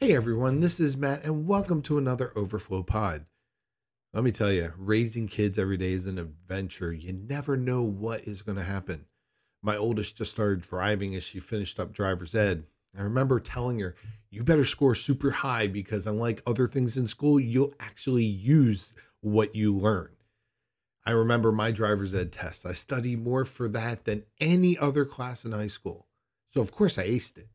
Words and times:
Hey 0.00 0.14
everyone, 0.14 0.60
this 0.60 0.78
is 0.78 0.96
Matt, 0.96 1.24
and 1.24 1.48
welcome 1.48 1.82
to 1.82 1.98
another 1.98 2.30
Overflow 2.36 2.84
Pod. 2.84 3.26
Let 4.12 4.22
me 4.22 4.30
tell 4.30 4.52
you, 4.52 4.72
raising 4.78 5.26
kids 5.26 5.58
every 5.58 5.76
day 5.76 5.90
is 5.90 6.06
an 6.06 6.20
adventure. 6.20 6.92
You 6.92 7.12
never 7.12 7.56
know 7.56 7.82
what 7.82 8.22
is 8.22 8.42
going 8.42 8.58
to 8.58 8.62
happen. 8.62 9.06
My 9.60 9.76
oldest 9.76 10.16
just 10.16 10.30
started 10.30 10.62
driving 10.62 11.16
as 11.16 11.24
she 11.24 11.40
finished 11.40 11.80
up 11.80 11.92
driver's 11.92 12.36
ed. 12.36 12.62
I 12.96 13.02
remember 13.02 13.40
telling 13.40 13.80
her, 13.80 13.96
You 14.30 14.44
better 14.44 14.64
score 14.64 14.94
super 14.94 15.32
high 15.32 15.66
because, 15.66 16.06
unlike 16.06 16.44
other 16.46 16.68
things 16.68 16.96
in 16.96 17.08
school, 17.08 17.40
you'll 17.40 17.74
actually 17.80 18.24
use 18.24 18.94
what 19.20 19.56
you 19.56 19.76
learn. 19.76 20.10
I 21.04 21.10
remember 21.10 21.50
my 21.50 21.72
driver's 21.72 22.14
ed 22.14 22.30
test. 22.30 22.64
I 22.64 22.72
studied 22.72 23.24
more 23.24 23.44
for 23.44 23.68
that 23.70 24.04
than 24.04 24.26
any 24.38 24.78
other 24.78 25.04
class 25.04 25.44
in 25.44 25.50
high 25.50 25.66
school. 25.66 26.06
So, 26.50 26.60
of 26.60 26.70
course, 26.70 26.98
I 26.98 27.08
aced 27.08 27.38
it. 27.38 27.48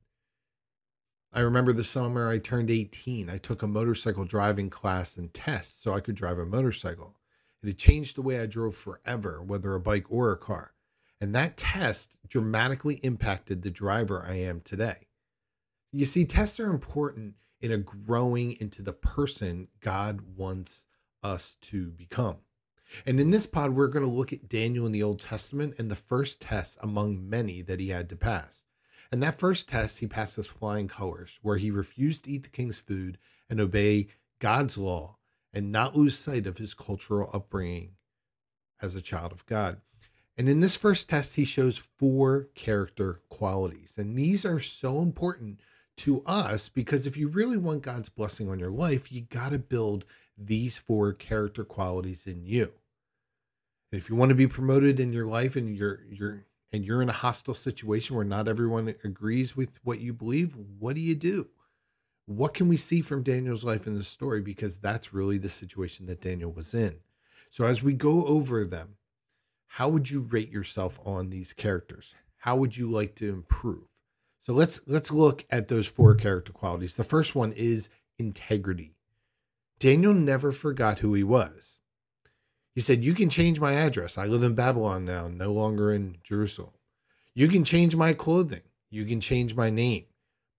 I 1.36 1.40
remember 1.40 1.74
the 1.74 1.84
summer 1.84 2.30
I 2.30 2.38
turned 2.38 2.70
18. 2.70 3.28
I 3.28 3.40
took 3.40 3.64
a 3.64 3.68
motorcycle 3.68 4.24
driving 4.24 4.70
class 4.70 5.18
and 5.18 5.34
test 5.34 5.82
so 5.82 5.92
I 5.92 6.00
could 6.00 6.14
drive 6.14 6.38
a 6.38 6.46
motorcycle. 6.46 7.16
It 7.64 7.80
changed 7.80 8.16
the 8.16 8.22
way 8.22 8.40
I 8.40 8.46
drove 8.46 8.76
forever, 8.76 9.42
whether 9.42 9.74
a 9.74 9.80
bike 9.80 10.06
or 10.12 10.32
a 10.32 10.38
car. 10.38 10.74
And 11.20 11.34
that 11.34 11.58
test 11.58 12.18
dramatically 12.28 12.96
impacted 13.02 13.64
the 13.64 13.72
driver 13.72 14.24
I 14.24 14.36
am 14.36 14.62
today. 14.62 15.08
You 15.92 16.06
see, 16.06 16.26
tests 16.26 16.60
are 16.60 16.70
important 16.70 17.34
in 17.62 17.72
a 17.72 17.78
growing 17.78 18.52
into 18.60 18.84
the 18.84 18.94
person 18.94 19.70
God 19.80 20.22
wants 20.36 20.86
us 21.24 21.56
to 21.62 21.90
become. 21.90 22.38
And 23.08 23.20
in 23.20 23.32
this 23.32 23.48
pod, 23.48 23.72
we're 23.72 23.88
going 23.88 24.06
to 24.06 24.12
look 24.12 24.34
at 24.34 24.50
Daniel 24.50 24.86
in 24.86 24.92
the 24.92 25.02
Old 25.02 25.20
Testament 25.20 25.76
and 25.80 25.90
the 25.90 25.96
first 25.96 26.42
test 26.42 26.78
among 26.82 27.28
many 27.28 27.64
that 27.64 27.80
he 27.80 27.90
had 27.90 28.08
to 28.10 28.16
pass. 28.16 28.66
And 29.14 29.22
that 29.22 29.38
first 29.38 29.70
test, 29.70 30.00
he 30.00 30.08
passed 30.08 30.38
with 30.38 30.48
flying 30.48 30.88
colors, 30.88 31.38
where 31.44 31.58
he 31.58 31.70
refused 31.70 32.24
to 32.24 32.32
eat 32.32 32.42
the 32.42 32.50
king's 32.50 32.80
food 32.80 33.20
and 33.48 33.60
obey 33.60 34.08
God's 34.40 34.76
law 34.76 35.18
and 35.54 35.72
not 35.72 35.96
lose 35.96 36.18
sight 36.18 36.48
of 36.48 36.58
his 36.58 36.74
cultural 36.74 37.30
upbringing 37.32 37.92
as 38.82 38.96
a 38.96 39.02
child 39.02 39.32
of 39.32 39.46
God. 39.46 39.82
And 40.36 40.50
in 40.50 40.62
this 40.62 40.76
first 40.76 41.10
test, 41.10 41.36
he 41.36 41.46
shows 41.46 41.78
four 41.78 42.48
character 42.56 43.22
qualities. 43.30 43.94
And 44.00 44.18
these 44.18 44.46
are 44.46 44.60
so 44.60 45.04
important 45.04 45.60
to 45.98 46.24
us 46.26 46.68
because 46.68 47.06
if 47.06 47.16
you 47.16 47.28
really 47.28 47.58
want 47.58 47.84
God's 47.84 48.10
blessing 48.10 48.50
on 48.50 48.58
your 48.58 48.72
life, 48.72 49.12
you 49.12 49.22
got 49.22 49.50
to 49.50 49.60
build 49.60 50.06
these 50.36 50.80
four 50.80 51.14
character 51.14 51.64
qualities 51.64 52.26
in 52.26 52.48
you. 52.48 52.72
And 53.92 54.02
if 54.02 54.10
you 54.10 54.16
want 54.16 54.30
to 54.30 54.36
be 54.36 54.48
promoted 54.48 55.00
in 55.00 55.14
your 55.14 55.28
life 55.28 55.56
and 55.56 55.78
you're 55.78 56.02
you're 56.10 56.48
and 56.74 56.84
you're 56.84 57.02
in 57.02 57.10
a 57.10 57.14
hostile 57.14 57.54
situation 57.54 58.16
where 58.16 58.26
not 58.26 58.48
everyone 58.48 58.96
agrees 59.04 59.56
with 59.56 59.80
what 59.84 60.00
you 60.00 60.12
believe, 60.12 60.58
what 60.80 60.96
do 60.96 61.02
you 61.02 61.16
do? 61.16 61.48
What 62.26 62.54
can 62.54 62.68
we 62.68 62.78
see 62.78 63.02
from 63.02 63.22
Daniel's 63.24 63.64
life 63.64 63.86
in 63.86 63.96
the 63.96 64.04
story? 64.04 64.42
Because 64.42 64.80
that's 64.80 65.14
really 65.14 65.38
the 65.38 65.50
situation 65.50 66.08
that 66.08 66.22
Daniel 66.22 66.52
was 66.52 66.74
in. 66.74 66.96
So, 67.50 67.66
as 67.66 67.84
we 67.84 67.94
go 67.94 68.26
over 68.26 68.66
them, 68.66 68.96
how 69.68 69.90
would 69.90 70.10
you 70.10 70.22
rate 70.22 70.50
yourself 70.50 71.00
on 71.06 71.30
these 71.30 71.54
characters? 71.54 72.16
How 72.38 72.56
would 72.56 72.76
you 72.76 72.90
like 72.90 73.16
to 73.16 73.30
improve? 73.30 73.84
So 74.42 74.54
let's 74.54 74.82
let's 74.88 75.12
look 75.12 75.46
at 75.50 75.70
those 75.70 75.88
four 75.88 76.16
character 76.16 76.52
qualities. 76.52 76.96
The 76.96 77.06
first 77.06 77.34
one 77.34 77.54
is 77.54 77.90
integrity. 78.20 78.94
Daniel 79.80 80.14
never 80.14 80.52
forgot 80.52 81.00
who 81.00 81.14
he 81.14 81.24
was. 81.24 81.78
He 82.74 82.82
said, 82.82 83.04
You 83.04 83.14
can 83.14 83.30
change 83.30 83.60
my 83.60 83.74
address. 83.74 84.18
I 84.18 84.26
live 84.26 84.44
in 84.44 84.56
Babylon 84.56 85.06
now, 85.06 85.28
no 85.28 85.54
longer 85.54 85.94
in 85.94 86.18
Jerusalem. 86.24 86.74
You 87.34 87.48
can 87.48 87.64
change 87.64 87.96
my 87.96 88.14
clothing. 88.14 88.62
You 88.90 89.06
can 89.06 89.22
change 89.22 89.56
my 89.56 89.70
name, 89.70 90.06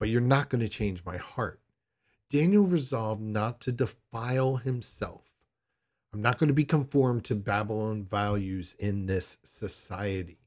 but 0.01 0.09
you're 0.09 0.20
not 0.20 0.48
going 0.48 0.61
to 0.61 0.69
change 0.69 1.05
my 1.05 1.17
heart. 1.17 1.61
Daniel 2.31 2.67
resolved 2.67 3.20
not 3.20 3.61
to 3.61 3.73
defile 3.73 4.57
himself. 4.57 5.23
I'm 6.12 6.23
not 6.23 6.39
going 6.39 6.48
to 6.48 6.55
be 6.55 6.65
conformed 6.65 7.25
to 7.25 7.35
Babylon 7.35 8.03
values 8.03 8.75
in 8.79 9.07
this 9.07 9.39
society. 9.45 10.39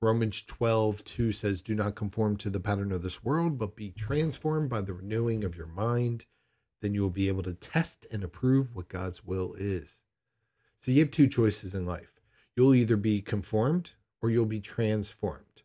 Romans 0.00 0.42
12, 0.42 1.02
2 1.04 1.32
says, 1.32 1.60
Do 1.60 1.74
not 1.74 1.96
conform 1.96 2.36
to 2.36 2.50
the 2.50 2.60
pattern 2.60 2.92
of 2.92 3.02
this 3.02 3.24
world, 3.24 3.58
but 3.58 3.74
be 3.74 3.90
transformed 3.90 4.70
by 4.70 4.80
the 4.80 4.92
renewing 4.92 5.42
of 5.42 5.56
your 5.56 5.66
mind. 5.66 6.26
Then 6.80 6.94
you 6.94 7.02
will 7.02 7.10
be 7.10 7.26
able 7.26 7.42
to 7.42 7.54
test 7.54 8.06
and 8.12 8.22
approve 8.22 8.74
what 8.76 8.88
God's 8.88 9.24
will 9.24 9.54
is. 9.58 10.04
So 10.80 10.92
you 10.92 11.00
have 11.00 11.10
two 11.10 11.26
choices 11.26 11.74
in 11.74 11.86
life. 11.86 12.20
You'll 12.54 12.74
either 12.74 12.96
be 12.96 13.20
conformed 13.20 13.92
or 14.22 14.30
you'll 14.30 14.46
be 14.46 14.60
transformed. 14.60 15.62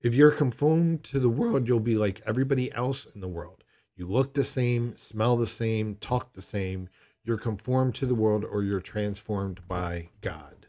If 0.00 0.16
you're 0.16 0.32
conformed 0.32 1.04
to 1.04 1.20
the 1.20 1.28
world, 1.28 1.68
you'll 1.68 1.78
be 1.78 1.96
like 1.96 2.20
everybody 2.26 2.72
else 2.72 3.06
in 3.14 3.20
the 3.20 3.28
world. 3.28 3.62
You 3.94 4.08
look 4.08 4.34
the 4.34 4.42
same, 4.42 4.96
smell 4.96 5.36
the 5.36 5.46
same, 5.46 5.94
talk 5.94 6.32
the 6.32 6.42
same. 6.42 6.88
You're 7.22 7.38
conformed 7.38 7.94
to 7.96 8.06
the 8.06 8.16
world 8.16 8.44
or 8.44 8.64
you're 8.64 8.80
transformed 8.80 9.60
by 9.68 10.08
God. 10.20 10.66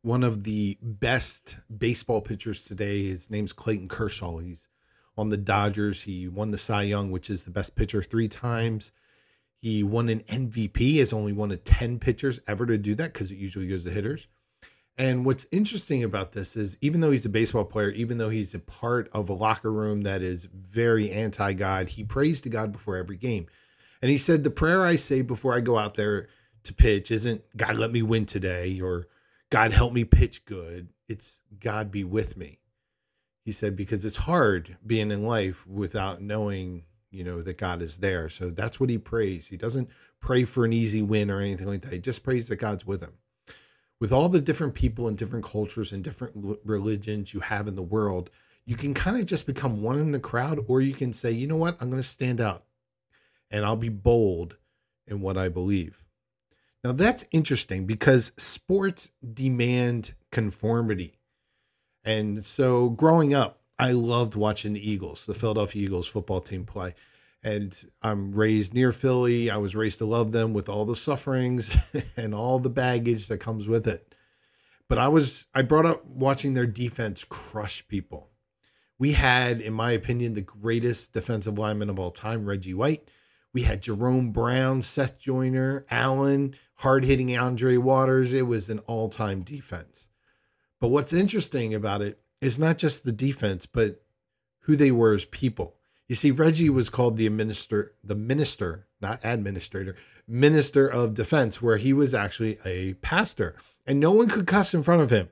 One 0.00 0.24
of 0.24 0.44
the 0.44 0.78
best 0.80 1.58
baseball 1.76 2.22
pitchers 2.22 2.62
today, 2.62 3.06
his 3.08 3.30
name's 3.30 3.52
Clayton 3.52 3.88
Kershaw. 3.88 4.38
He's 4.38 4.70
on 5.18 5.28
the 5.28 5.36
Dodgers. 5.36 6.02
He 6.02 6.26
won 6.26 6.52
the 6.52 6.58
Cy 6.58 6.84
Young, 6.84 7.10
which 7.10 7.28
is 7.28 7.42
the 7.42 7.50
best 7.50 7.76
pitcher 7.76 8.02
three 8.02 8.28
times. 8.28 8.92
He 9.60 9.82
won 9.82 10.08
an 10.08 10.20
MVP, 10.20 10.98
has 10.98 11.12
only 11.12 11.32
one 11.32 11.50
of 11.50 11.64
10 11.64 11.98
pitchers 11.98 12.40
ever 12.46 12.64
to 12.66 12.78
do 12.78 12.94
that 12.94 13.12
because 13.12 13.30
it 13.30 13.38
usually 13.38 13.66
goes 13.66 13.84
to 13.84 13.90
hitters. 13.90 14.28
And 14.96 15.24
what's 15.24 15.46
interesting 15.52 16.02
about 16.02 16.32
this 16.32 16.56
is 16.56 16.76
even 16.80 17.00
though 17.00 17.12
he's 17.12 17.24
a 17.24 17.30
baseball 17.30 17.64
player, 17.64 17.90
even 17.90 18.18
though 18.18 18.30
he's 18.30 18.54
a 18.54 18.58
part 18.58 19.08
of 19.12 19.28
a 19.28 19.34
locker 19.34 19.72
room 19.72 20.02
that 20.02 20.22
is 20.22 20.48
very 20.52 21.10
anti 21.10 21.52
God, 21.52 21.90
he 21.90 22.04
prays 22.04 22.40
to 22.42 22.48
God 22.48 22.72
before 22.72 22.96
every 22.96 23.16
game. 23.16 23.46
And 24.02 24.10
he 24.10 24.18
said, 24.18 24.42
The 24.42 24.50
prayer 24.50 24.84
I 24.84 24.96
say 24.96 25.22
before 25.22 25.54
I 25.54 25.60
go 25.60 25.78
out 25.78 25.94
there 25.94 26.28
to 26.64 26.74
pitch 26.74 27.10
isn't 27.10 27.44
God, 27.56 27.76
let 27.76 27.92
me 27.92 28.02
win 28.02 28.26
today 28.26 28.80
or 28.80 29.06
God, 29.50 29.72
help 29.72 29.92
me 29.92 30.04
pitch 30.04 30.44
good. 30.44 30.88
It's 31.08 31.40
God 31.58 31.90
be 31.90 32.04
with 32.04 32.36
me. 32.36 32.58
He 33.44 33.52
said, 33.52 33.76
because 33.76 34.04
it's 34.04 34.16
hard 34.16 34.76
being 34.86 35.10
in 35.10 35.24
life 35.24 35.66
without 35.66 36.20
knowing 36.20 36.82
you 37.10 37.24
know, 37.24 37.42
that 37.42 37.58
God 37.58 37.82
is 37.82 37.98
there. 37.98 38.28
So 38.28 38.50
that's 38.50 38.78
what 38.78 38.90
he 38.90 38.98
prays. 38.98 39.48
He 39.48 39.56
doesn't 39.56 39.88
pray 40.20 40.44
for 40.44 40.64
an 40.64 40.72
easy 40.72 41.02
win 41.02 41.30
or 41.30 41.40
anything 41.40 41.66
like 41.66 41.82
that. 41.82 41.92
He 41.92 41.98
just 41.98 42.22
prays 42.22 42.48
that 42.48 42.56
God's 42.56 42.86
with 42.86 43.02
him. 43.02 43.14
With 44.00 44.12
all 44.12 44.28
the 44.28 44.40
different 44.40 44.74
people 44.74 45.08
and 45.08 45.18
different 45.18 45.44
cultures 45.44 45.92
and 45.92 46.04
different 46.04 46.58
religions 46.64 47.34
you 47.34 47.40
have 47.40 47.66
in 47.66 47.74
the 47.74 47.82
world, 47.82 48.30
you 48.64 48.76
can 48.76 48.94
kind 48.94 49.18
of 49.18 49.26
just 49.26 49.46
become 49.46 49.82
one 49.82 49.98
in 49.98 50.12
the 50.12 50.20
crowd, 50.20 50.60
or 50.68 50.80
you 50.80 50.94
can 50.94 51.12
say, 51.12 51.32
you 51.32 51.46
know 51.46 51.56
what, 51.56 51.76
I'm 51.80 51.90
going 51.90 52.02
to 52.02 52.08
stand 52.08 52.40
out 52.40 52.64
and 53.50 53.64
I'll 53.64 53.76
be 53.76 53.88
bold 53.88 54.56
in 55.06 55.20
what 55.20 55.36
I 55.36 55.48
believe. 55.48 56.04
Now, 56.84 56.92
that's 56.92 57.24
interesting 57.32 57.86
because 57.86 58.32
sports 58.36 59.10
demand 59.34 60.14
conformity. 60.30 61.18
And 62.04 62.46
so, 62.46 62.90
growing 62.90 63.34
up, 63.34 63.57
I 63.78 63.92
loved 63.92 64.34
watching 64.34 64.72
the 64.72 64.90
Eagles, 64.90 65.24
the 65.24 65.34
Philadelphia 65.34 65.84
Eagles 65.84 66.08
football 66.08 66.40
team 66.40 66.64
play. 66.64 66.94
And 67.42 67.76
I'm 68.02 68.32
raised 68.32 68.74
near 68.74 68.90
Philly. 68.90 69.48
I 69.48 69.58
was 69.58 69.76
raised 69.76 69.98
to 69.98 70.06
love 70.06 70.32
them 70.32 70.52
with 70.52 70.68
all 70.68 70.84
the 70.84 70.96
sufferings 70.96 71.76
and 72.16 72.34
all 72.34 72.58
the 72.58 72.70
baggage 72.70 73.28
that 73.28 73.38
comes 73.38 73.68
with 73.68 73.86
it. 73.86 74.14
But 74.88 74.98
I 74.98 75.08
was 75.08 75.46
I 75.54 75.62
brought 75.62 75.86
up 75.86 76.04
watching 76.06 76.54
their 76.54 76.66
defense 76.66 77.24
crush 77.24 77.86
people. 77.86 78.30
We 78.98 79.12
had, 79.12 79.60
in 79.60 79.72
my 79.72 79.92
opinion, 79.92 80.34
the 80.34 80.42
greatest 80.42 81.12
defensive 81.12 81.58
lineman 81.58 81.90
of 81.90 82.00
all 82.00 82.10
time, 82.10 82.46
Reggie 82.46 82.74
White. 82.74 83.08
We 83.54 83.62
had 83.62 83.82
Jerome 83.82 84.32
Brown, 84.32 84.82
Seth 84.82 85.18
Joyner, 85.18 85.86
Allen, 85.90 86.56
hard 86.76 87.04
hitting 87.04 87.36
Andre 87.36 87.76
Waters. 87.76 88.32
It 88.32 88.46
was 88.46 88.68
an 88.70 88.80
all 88.80 89.08
time 89.08 89.42
defense. 89.42 90.08
But 90.80 90.88
what's 90.88 91.12
interesting 91.12 91.74
about 91.74 92.02
it 92.02 92.20
is 92.40 92.58
not 92.58 92.78
just 92.78 93.04
the 93.04 93.12
defense, 93.12 93.66
but 93.66 94.02
who 94.60 94.76
they 94.76 94.90
were 94.90 95.14
as 95.14 95.24
people. 95.24 95.74
You 96.06 96.14
see, 96.14 96.30
Reggie 96.30 96.70
was 96.70 96.88
called 96.88 97.16
the 97.16 97.28
minister, 97.28 97.94
the 98.02 98.14
minister, 98.14 98.86
not 99.00 99.20
administrator, 99.22 99.96
minister 100.26 100.88
of 100.88 101.14
defense, 101.14 101.60
where 101.60 101.76
he 101.76 101.92
was 101.92 102.14
actually 102.14 102.58
a 102.64 102.94
pastor, 102.94 103.56
and 103.86 104.00
no 104.00 104.12
one 104.12 104.28
could 104.28 104.46
cuss 104.46 104.74
in 104.74 104.82
front 104.82 105.02
of 105.02 105.10
him. 105.10 105.28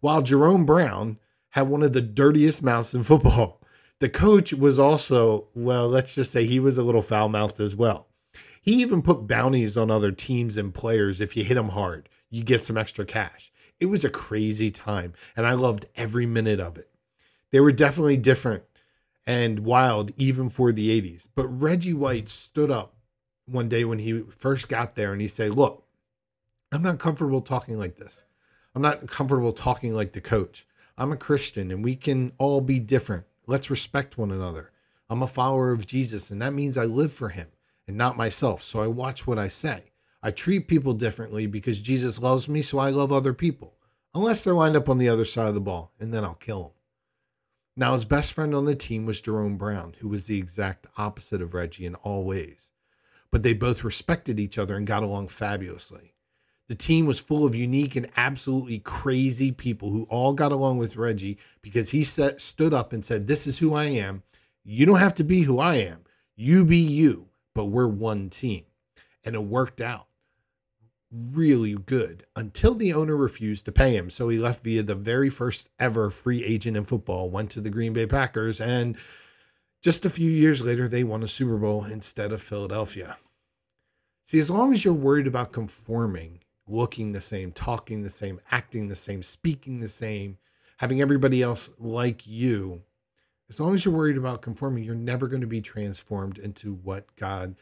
While 0.00 0.22
Jerome 0.22 0.66
Brown 0.66 1.18
had 1.52 1.68
one 1.68 1.82
of 1.82 1.92
the 1.92 2.00
dirtiest 2.00 2.62
mouths 2.62 2.94
in 2.94 3.02
football. 3.04 3.60
The 4.00 4.08
coach 4.08 4.52
was 4.52 4.78
also, 4.78 5.48
well, 5.54 5.88
let's 5.88 6.14
just 6.14 6.32
say 6.32 6.44
he 6.44 6.58
was 6.58 6.76
a 6.76 6.82
little 6.82 7.02
foul 7.02 7.28
mouthed 7.28 7.60
as 7.60 7.76
well. 7.76 8.08
He 8.60 8.80
even 8.80 9.02
put 9.02 9.26
bounties 9.26 9.76
on 9.76 9.90
other 9.90 10.12
teams 10.12 10.56
and 10.56 10.74
players. 10.74 11.20
If 11.20 11.36
you 11.36 11.44
hit 11.44 11.54
them 11.54 11.70
hard, 11.70 12.08
you 12.30 12.42
get 12.42 12.64
some 12.64 12.76
extra 12.76 13.04
cash. 13.04 13.52
It 13.82 13.90
was 13.90 14.04
a 14.04 14.10
crazy 14.10 14.70
time, 14.70 15.12
and 15.36 15.44
I 15.44 15.54
loved 15.54 15.86
every 15.96 16.24
minute 16.24 16.60
of 16.60 16.78
it. 16.78 16.88
They 17.50 17.58
were 17.58 17.72
definitely 17.72 18.16
different 18.16 18.62
and 19.26 19.58
wild, 19.58 20.12
even 20.16 20.50
for 20.50 20.70
the 20.70 21.02
80s. 21.02 21.26
But 21.34 21.48
Reggie 21.48 21.92
White 21.92 22.28
stood 22.28 22.70
up 22.70 22.94
one 23.44 23.68
day 23.68 23.84
when 23.84 23.98
he 23.98 24.20
first 24.20 24.68
got 24.68 24.94
there 24.94 25.10
and 25.10 25.20
he 25.20 25.26
said, 25.26 25.54
Look, 25.54 25.84
I'm 26.70 26.82
not 26.82 27.00
comfortable 27.00 27.40
talking 27.40 27.76
like 27.76 27.96
this. 27.96 28.22
I'm 28.72 28.82
not 28.82 29.08
comfortable 29.08 29.52
talking 29.52 29.96
like 29.96 30.12
the 30.12 30.20
coach. 30.20 30.64
I'm 30.96 31.10
a 31.10 31.16
Christian 31.16 31.72
and 31.72 31.82
we 31.82 31.96
can 31.96 32.34
all 32.38 32.60
be 32.60 32.78
different. 32.78 33.24
Let's 33.48 33.68
respect 33.68 34.16
one 34.16 34.30
another. 34.30 34.70
I'm 35.10 35.24
a 35.24 35.26
follower 35.26 35.72
of 35.72 35.86
Jesus, 35.86 36.30
and 36.30 36.40
that 36.40 36.54
means 36.54 36.78
I 36.78 36.84
live 36.84 37.12
for 37.12 37.30
him 37.30 37.48
and 37.88 37.96
not 37.96 38.16
myself. 38.16 38.62
So 38.62 38.80
I 38.80 38.86
watch 38.86 39.26
what 39.26 39.40
I 39.40 39.48
say. 39.48 39.90
I 40.24 40.30
treat 40.30 40.68
people 40.68 40.92
differently 40.92 41.46
because 41.46 41.80
Jesus 41.80 42.20
loves 42.20 42.48
me, 42.48 42.62
so 42.62 42.78
I 42.78 42.90
love 42.90 43.12
other 43.12 43.32
people, 43.32 43.74
unless 44.14 44.44
they're 44.44 44.54
lined 44.54 44.76
up 44.76 44.88
on 44.88 44.98
the 44.98 45.08
other 45.08 45.24
side 45.24 45.48
of 45.48 45.54
the 45.54 45.60
ball, 45.60 45.92
and 45.98 46.14
then 46.14 46.24
I'll 46.24 46.34
kill 46.34 46.62
them. 46.62 46.72
Now, 47.74 47.94
his 47.94 48.04
best 48.04 48.32
friend 48.32 48.54
on 48.54 48.64
the 48.64 48.76
team 48.76 49.04
was 49.04 49.20
Jerome 49.20 49.56
Brown, 49.56 49.96
who 49.98 50.08
was 50.08 50.26
the 50.26 50.38
exact 50.38 50.86
opposite 50.96 51.42
of 51.42 51.54
Reggie 51.54 51.86
in 51.86 51.96
all 51.96 52.22
ways. 52.22 52.68
But 53.32 53.42
they 53.42 53.54
both 53.54 53.82
respected 53.82 54.38
each 54.38 54.58
other 54.58 54.76
and 54.76 54.86
got 54.86 55.02
along 55.02 55.28
fabulously. 55.28 56.14
The 56.68 56.74
team 56.76 57.06
was 57.06 57.18
full 57.18 57.44
of 57.44 57.54
unique 57.54 57.96
and 57.96 58.08
absolutely 58.16 58.78
crazy 58.78 59.50
people 59.50 59.90
who 59.90 60.04
all 60.04 60.34
got 60.34 60.52
along 60.52 60.78
with 60.78 60.96
Reggie 60.96 61.38
because 61.62 61.90
he 61.90 62.04
set, 62.04 62.40
stood 62.40 62.72
up 62.72 62.92
and 62.92 63.04
said, 63.04 63.26
This 63.26 63.46
is 63.46 63.58
who 63.58 63.74
I 63.74 63.84
am. 63.84 64.22
You 64.62 64.86
don't 64.86 65.00
have 65.00 65.14
to 65.16 65.24
be 65.24 65.42
who 65.42 65.58
I 65.58 65.76
am. 65.76 66.04
You 66.36 66.64
be 66.64 66.76
you, 66.76 67.28
but 67.54 67.64
we're 67.64 67.88
one 67.88 68.30
team. 68.30 68.64
And 69.24 69.34
it 69.34 69.44
worked 69.44 69.80
out 69.80 70.06
really 71.12 71.74
good 71.74 72.24
until 72.34 72.74
the 72.74 72.92
owner 72.92 73.14
refused 73.14 73.64
to 73.66 73.72
pay 73.72 73.94
him. 73.94 74.08
So 74.10 74.28
he 74.28 74.38
left 74.38 74.64
via 74.64 74.82
the 74.82 74.94
very 74.94 75.28
first 75.28 75.68
ever 75.78 76.10
free 76.10 76.42
agent 76.42 76.76
in 76.76 76.84
football, 76.84 77.28
went 77.28 77.50
to 77.50 77.60
the 77.60 77.70
Green 77.70 77.92
Bay 77.92 78.06
Packers, 78.06 78.60
and 78.60 78.96
just 79.82 80.04
a 80.04 80.10
few 80.10 80.30
years 80.30 80.62
later, 80.62 80.88
they 80.88 81.04
won 81.04 81.22
a 81.22 81.28
Super 81.28 81.56
Bowl 81.56 81.84
instead 81.84 82.32
of 82.32 82.40
Philadelphia. 82.40 83.16
See, 84.24 84.38
as 84.38 84.48
long 84.48 84.72
as 84.72 84.84
you're 84.84 84.94
worried 84.94 85.26
about 85.26 85.52
conforming, 85.52 86.40
looking 86.68 87.12
the 87.12 87.20
same, 87.20 87.52
talking 87.52 88.02
the 88.02 88.10
same, 88.10 88.40
acting 88.50 88.88
the 88.88 88.94
same, 88.94 89.22
speaking 89.22 89.80
the 89.80 89.88
same, 89.88 90.38
having 90.78 91.00
everybody 91.00 91.42
else 91.42 91.70
like 91.78 92.26
you, 92.26 92.82
as 93.50 93.60
long 93.60 93.74
as 93.74 93.84
you're 93.84 93.92
worried 93.92 94.16
about 94.16 94.40
conforming, 94.40 94.84
you're 94.84 94.94
never 94.94 95.26
going 95.26 95.42
to 95.42 95.46
be 95.46 95.60
transformed 95.60 96.38
into 96.38 96.72
what 96.72 97.14
God 97.16 97.56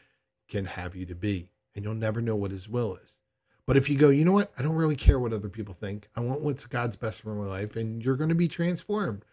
can 0.47 0.65
have 0.65 0.95
you 0.95 1.05
to 1.07 1.15
be. 1.15 1.49
And 1.75 1.83
you'll 1.83 1.95
never 1.95 2.21
know 2.21 2.35
what 2.35 2.51
his 2.51 2.69
will 2.69 2.95
is. 2.95 3.17
But 3.65 3.77
if 3.77 3.89
you 3.89 3.97
go, 3.97 4.09
you 4.09 4.25
know 4.25 4.31
what? 4.31 4.51
I 4.57 4.63
don't 4.63 4.75
really 4.75 4.95
care 4.95 5.19
what 5.19 5.33
other 5.33 5.49
people 5.49 5.73
think. 5.73 6.09
I 6.15 6.21
want 6.21 6.41
what's 6.41 6.65
God's 6.65 6.95
best 6.95 7.21
for 7.21 7.35
my 7.35 7.45
life, 7.45 7.75
and 7.75 8.03
you're 8.03 8.15
going 8.15 8.29
to 8.29 8.35
be 8.35 8.47
transformed. 8.47 9.23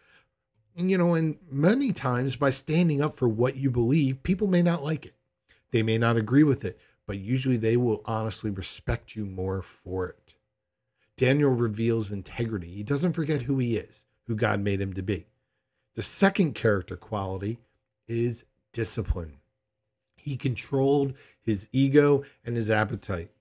And, 0.77 0.89
you 0.89 0.97
know, 0.97 1.15
and 1.15 1.37
many 1.49 1.91
times 1.91 2.35
by 2.35 2.51
standing 2.51 3.01
up 3.01 3.15
for 3.15 3.27
what 3.27 3.55
you 3.55 3.69
believe, 3.71 4.23
people 4.23 4.47
may 4.47 4.61
not 4.61 4.83
like 4.83 5.05
it. 5.05 5.15
They 5.71 5.83
may 5.83 5.97
not 5.97 6.15
agree 6.15 6.43
with 6.43 6.63
it, 6.63 6.79
but 7.05 7.17
usually 7.17 7.57
they 7.57 7.75
will 7.75 8.01
honestly 8.05 8.51
respect 8.51 9.15
you 9.15 9.25
more 9.25 9.61
for 9.61 10.07
it. 10.07 10.35
Daniel 11.17 11.51
reveals 11.51 12.11
integrity. 12.11 12.69
He 12.69 12.83
doesn't 12.83 13.13
forget 13.13 13.41
who 13.41 13.57
he 13.57 13.75
is, 13.75 14.05
who 14.27 14.35
God 14.35 14.61
made 14.61 14.79
him 14.79 14.93
to 14.93 15.01
be. 15.01 15.25
The 15.95 16.03
second 16.03 16.53
character 16.53 16.95
quality 16.95 17.59
is 18.07 18.45
discipline. 18.71 19.37
He 20.15 20.37
controlled 20.37 21.15
his 21.41 21.67
ego 21.73 22.23
and 22.45 22.55
his 22.55 22.71
appetite. 22.71 23.31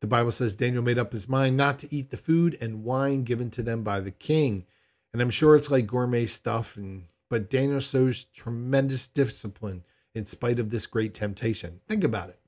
The 0.00 0.06
Bible 0.06 0.32
says 0.32 0.54
Daniel 0.54 0.82
made 0.82 0.98
up 0.98 1.12
his 1.12 1.28
mind 1.28 1.56
not 1.56 1.78
to 1.80 1.94
eat 1.94 2.10
the 2.10 2.16
food 2.16 2.56
and 2.60 2.84
wine 2.84 3.24
given 3.24 3.50
to 3.50 3.62
them 3.62 3.82
by 3.82 4.00
the 4.00 4.12
king. 4.12 4.64
And 5.12 5.20
I'm 5.20 5.30
sure 5.30 5.56
it's 5.56 5.70
like 5.70 5.86
gourmet 5.86 6.26
stuff 6.26 6.76
and 6.76 7.04
but 7.30 7.50
Daniel 7.50 7.80
shows 7.80 8.24
tremendous 8.24 9.06
discipline 9.06 9.84
in 10.14 10.24
spite 10.24 10.58
of 10.58 10.70
this 10.70 10.86
great 10.86 11.14
temptation. 11.14 11.80
Think 11.86 12.04
about 12.04 12.30
it. 12.30 12.40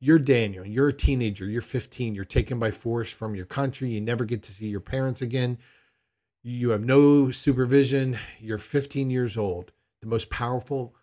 You're 0.00 0.18
Daniel, 0.18 0.66
you're 0.66 0.88
a 0.88 0.92
teenager, 0.92 1.44
you're 1.44 1.62
15, 1.62 2.16
you're 2.16 2.24
taken 2.24 2.58
by 2.58 2.72
force 2.72 3.10
from 3.10 3.36
your 3.36 3.44
country, 3.44 3.90
you 3.90 4.00
never 4.00 4.24
get 4.24 4.42
to 4.44 4.52
see 4.52 4.66
your 4.66 4.80
parents 4.80 5.22
again. 5.22 5.58
You 6.42 6.70
have 6.70 6.84
no 6.84 7.30
supervision, 7.30 8.18
you're 8.40 8.58
15 8.58 9.10
years 9.10 9.36
old. 9.36 9.70
The 10.00 10.08
most 10.08 10.28
powerful 10.28 10.96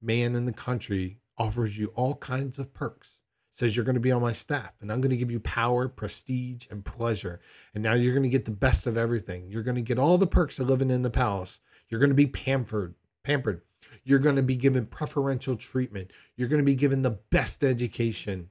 man 0.00 0.36
in 0.36 0.46
the 0.46 0.52
country 0.52 1.18
offers 1.36 1.76
you 1.76 1.88
all 1.96 2.14
kinds 2.14 2.60
of 2.60 2.72
perks 2.72 3.18
says 3.54 3.76
you're 3.76 3.84
going 3.84 3.94
to 3.94 4.00
be 4.00 4.10
on 4.10 4.20
my 4.20 4.32
staff 4.32 4.74
and 4.80 4.90
I'm 4.90 5.00
going 5.00 5.12
to 5.12 5.16
give 5.16 5.30
you 5.30 5.38
power, 5.38 5.88
prestige, 5.88 6.66
and 6.72 6.84
pleasure. 6.84 7.40
And 7.72 7.84
now 7.84 7.92
you're 7.92 8.12
going 8.12 8.24
to 8.24 8.28
get 8.28 8.46
the 8.46 8.50
best 8.50 8.84
of 8.84 8.96
everything. 8.96 9.48
You're 9.48 9.62
going 9.62 9.76
to 9.76 9.80
get 9.80 9.96
all 9.96 10.18
the 10.18 10.26
perks 10.26 10.58
of 10.58 10.68
living 10.68 10.90
in 10.90 11.02
the 11.02 11.10
palace. 11.10 11.60
You're 11.88 12.00
going 12.00 12.10
to 12.10 12.16
be 12.16 12.26
pampered, 12.26 12.96
pampered. 13.22 13.62
You're 14.02 14.18
going 14.18 14.34
to 14.34 14.42
be 14.42 14.56
given 14.56 14.86
preferential 14.86 15.54
treatment. 15.54 16.10
You're 16.36 16.48
going 16.48 16.60
to 16.60 16.66
be 16.66 16.74
given 16.74 17.02
the 17.02 17.20
best 17.30 17.62
education. 17.62 18.50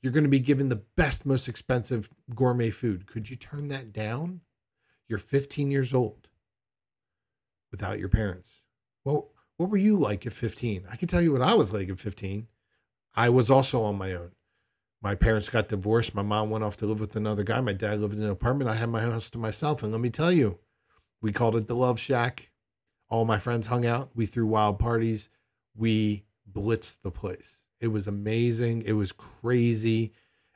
You're 0.00 0.12
going 0.12 0.24
to 0.24 0.30
be 0.30 0.38
given 0.38 0.68
the 0.68 0.84
best, 0.96 1.26
most 1.26 1.48
expensive 1.48 2.08
gourmet 2.32 2.70
food. 2.70 3.06
Could 3.06 3.28
you 3.30 3.34
turn 3.34 3.66
that 3.68 3.92
down? 3.92 4.42
You're 5.08 5.18
15 5.18 5.72
years 5.72 5.92
old 5.92 6.28
without 7.72 7.98
your 7.98 8.08
parents. 8.08 8.60
Well, 9.04 9.32
what 9.56 9.68
were 9.68 9.76
you 9.76 9.98
like 9.98 10.24
at 10.26 10.32
15? 10.32 10.84
I 10.88 10.94
can 10.94 11.08
tell 11.08 11.22
you 11.22 11.32
what 11.32 11.42
I 11.42 11.54
was 11.54 11.72
like 11.72 11.88
at 11.88 11.98
15. 11.98 12.46
I 13.16 13.28
was 13.30 13.50
also 13.50 13.82
on 13.82 13.98
my 13.98 14.12
own. 14.12 14.30
My 15.04 15.14
parents 15.14 15.50
got 15.50 15.68
divorced. 15.68 16.14
My 16.14 16.22
mom 16.22 16.48
went 16.48 16.64
off 16.64 16.78
to 16.78 16.86
live 16.86 16.98
with 16.98 17.14
another 17.14 17.42
guy. 17.42 17.60
My 17.60 17.74
dad 17.74 18.00
lived 18.00 18.14
in 18.14 18.22
an 18.22 18.30
apartment. 18.30 18.70
I 18.70 18.76
had 18.76 18.88
my 18.88 19.02
house 19.02 19.28
to 19.30 19.38
myself. 19.38 19.82
And 19.82 19.92
let 19.92 20.00
me 20.00 20.08
tell 20.08 20.32
you, 20.32 20.60
we 21.20 21.30
called 21.30 21.56
it 21.56 21.68
the 21.68 21.76
Love 21.76 22.00
Shack. 22.00 22.48
All 23.10 23.26
my 23.26 23.38
friends 23.38 23.66
hung 23.66 23.84
out. 23.84 24.12
We 24.14 24.24
threw 24.24 24.46
wild 24.46 24.78
parties. 24.78 25.28
We 25.76 26.24
blitzed 26.50 27.02
the 27.02 27.10
place. 27.10 27.60
It 27.80 27.88
was 27.88 28.06
amazing. 28.06 28.80
It 28.86 28.94
was 28.94 29.12
crazy. 29.12 30.14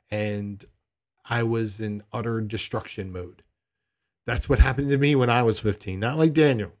And 0.09 0.65
I 1.23 1.43
was 1.43 1.79
in 1.79 2.01
utter 2.11 2.41
destruction 2.41 3.11
mode. 3.11 3.43
That's 4.25 4.49
what 4.49 4.57
happened 4.57 4.89
to 4.89 4.97
me 4.97 5.13
when 5.13 5.29
I 5.29 5.43
was 5.43 5.59
15, 5.59 5.99
not 5.99 6.17
like 6.17 6.33
Daniel. 6.33 6.71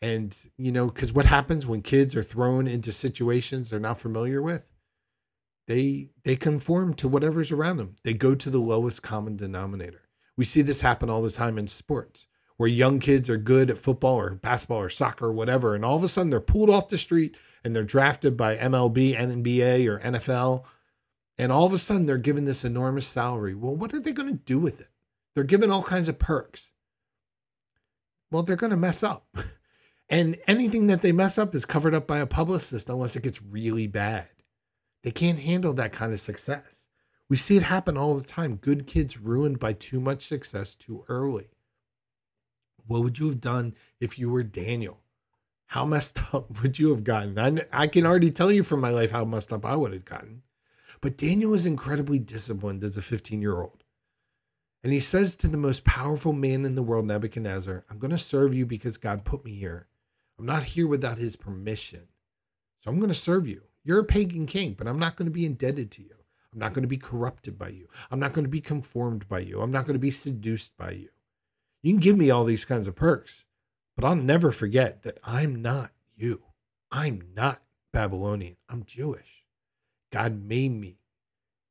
And, 0.00 0.36
you 0.56 0.70
know, 0.70 0.86
because 0.86 1.12
what 1.12 1.26
happens 1.26 1.66
when 1.66 1.82
kids 1.82 2.14
are 2.14 2.22
thrown 2.22 2.68
into 2.68 2.92
situations 2.92 3.70
they're 3.70 3.80
not 3.80 3.98
familiar 3.98 4.40
with? 4.40 4.69
They 5.70 6.08
they 6.24 6.34
conform 6.34 6.94
to 6.94 7.06
whatever's 7.06 7.52
around 7.52 7.76
them. 7.76 7.94
They 8.02 8.12
go 8.12 8.34
to 8.34 8.50
the 8.50 8.58
lowest 8.58 9.02
common 9.02 9.36
denominator. 9.36 10.08
We 10.36 10.44
see 10.44 10.62
this 10.62 10.80
happen 10.80 11.08
all 11.08 11.22
the 11.22 11.30
time 11.30 11.58
in 11.58 11.68
sports, 11.68 12.26
where 12.56 12.68
young 12.68 12.98
kids 12.98 13.30
are 13.30 13.36
good 13.36 13.70
at 13.70 13.78
football 13.78 14.16
or 14.16 14.34
basketball 14.34 14.80
or 14.80 14.88
soccer 14.88 15.26
or 15.26 15.32
whatever, 15.32 15.76
and 15.76 15.84
all 15.84 15.96
of 15.96 16.02
a 16.02 16.08
sudden 16.08 16.30
they're 16.30 16.40
pulled 16.40 16.70
off 16.70 16.88
the 16.88 16.98
street 16.98 17.36
and 17.62 17.76
they're 17.76 17.84
drafted 17.84 18.36
by 18.36 18.56
MLB, 18.56 19.16
NBA, 19.16 19.86
or 19.86 20.00
NFL, 20.00 20.64
and 21.38 21.52
all 21.52 21.66
of 21.66 21.72
a 21.72 21.78
sudden 21.78 22.06
they're 22.06 22.18
given 22.18 22.46
this 22.46 22.64
enormous 22.64 23.06
salary. 23.06 23.54
Well, 23.54 23.76
what 23.76 23.94
are 23.94 24.00
they 24.00 24.12
going 24.12 24.32
to 24.32 24.44
do 24.44 24.58
with 24.58 24.80
it? 24.80 24.88
They're 25.36 25.44
given 25.44 25.70
all 25.70 25.84
kinds 25.84 26.08
of 26.08 26.18
perks. 26.18 26.72
Well, 28.32 28.42
they're 28.42 28.56
going 28.56 28.70
to 28.70 28.76
mess 28.76 29.04
up. 29.04 29.28
And 30.12 30.38
anything 30.48 30.88
that 30.88 31.02
they 31.02 31.12
mess 31.12 31.38
up 31.38 31.54
is 31.54 31.64
covered 31.64 31.94
up 31.94 32.08
by 32.08 32.18
a 32.18 32.26
publicist 32.26 32.88
unless 32.88 33.14
it 33.14 33.22
gets 33.22 33.40
really 33.40 33.86
bad. 33.86 34.26
They 35.02 35.10
can't 35.10 35.38
handle 35.38 35.72
that 35.74 35.92
kind 35.92 36.12
of 36.12 36.20
success. 36.20 36.86
We 37.28 37.36
see 37.36 37.56
it 37.56 37.62
happen 37.62 37.96
all 37.96 38.16
the 38.16 38.24
time. 38.24 38.56
Good 38.56 38.86
kids 38.86 39.18
ruined 39.18 39.58
by 39.58 39.72
too 39.72 40.00
much 40.00 40.26
success 40.26 40.74
too 40.74 41.04
early. 41.08 41.48
What 42.86 43.02
would 43.02 43.18
you 43.18 43.28
have 43.28 43.40
done 43.40 43.74
if 44.00 44.18
you 44.18 44.30
were 44.30 44.42
Daniel? 44.42 45.00
How 45.66 45.84
messed 45.84 46.20
up 46.34 46.62
would 46.62 46.78
you 46.78 46.90
have 46.90 47.04
gotten? 47.04 47.38
I, 47.38 47.84
I 47.84 47.86
can 47.86 48.04
already 48.04 48.30
tell 48.30 48.50
you 48.50 48.64
from 48.64 48.80
my 48.80 48.90
life 48.90 49.12
how 49.12 49.24
messed 49.24 49.52
up 49.52 49.64
I 49.64 49.76
would 49.76 49.92
have 49.92 50.04
gotten. 50.04 50.42
But 51.00 51.16
Daniel 51.16 51.54
is 51.54 51.66
incredibly 51.66 52.18
disciplined 52.18 52.82
as 52.84 52.96
a 52.96 53.02
15 53.02 53.40
year 53.40 53.60
old. 53.60 53.84
And 54.82 54.92
he 54.92 55.00
says 55.00 55.36
to 55.36 55.48
the 55.48 55.58
most 55.58 55.84
powerful 55.84 56.32
man 56.32 56.64
in 56.64 56.74
the 56.74 56.82
world, 56.82 57.06
Nebuchadnezzar, 57.06 57.84
I'm 57.88 57.98
going 57.98 58.10
to 58.10 58.18
serve 58.18 58.54
you 58.54 58.66
because 58.66 58.96
God 58.96 59.24
put 59.24 59.44
me 59.44 59.54
here. 59.54 59.86
I'm 60.38 60.46
not 60.46 60.64
here 60.64 60.86
without 60.86 61.18
his 61.18 61.36
permission. 61.36 62.08
So 62.80 62.90
I'm 62.90 62.98
going 62.98 63.10
to 63.10 63.14
serve 63.14 63.46
you. 63.46 63.62
You're 63.84 64.00
a 64.00 64.04
pagan 64.04 64.46
king, 64.46 64.74
but 64.74 64.86
I'm 64.86 64.98
not 64.98 65.16
going 65.16 65.26
to 65.26 65.32
be 65.32 65.46
indebted 65.46 65.90
to 65.92 66.02
you. 66.02 66.14
I'm 66.52 66.58
not 66.58 66.74
going 66.74 66.82
to 66.82 66.88
be 66.88 66.96
corrupted 66.96 67.58
by 67.58 67.68
you. 67.68 67.88
I'm 68.10 68.20
not 68.20 68.32
going 68.32 68.44
to 68.44 68.50
be 68.50 68.60
conformed 68.60 69.28
by 69.28 69.40
you. 69.40 69.60
I'm 69.60 69.70
not 69.70 69.86
going 69.86 69.94
to 69.94 70.00
be 70.00 70.10
seduced 70.10 70.76
by 70.76 70.90
you. 70.90 71.08
You 71.82 71.92
can 71.92 72.00
give 72.00 72.18
me 72.18 72.30
all 72.30 72.44
these 72.44 72.64
kinds 72.64 72.88
of 72.88 72.96
perks, 72.96 73.44
but 73.96 74.04
I'll 74.04 74.16
never 74.16 74.50
forget 74.50 75.02
that 75.04 75.18
I'm 75.24 75.62
not 75.62 75.92
you. 76.16 76.42
I'm 76.90 77.22
not 77.34 77.62
Babylonian. 77.92 78.56
I'm 78.68 78.84
Jewish. 78.84 79.44
God 80.10 80.42
made 80.42 80.72
me 80.72 80.98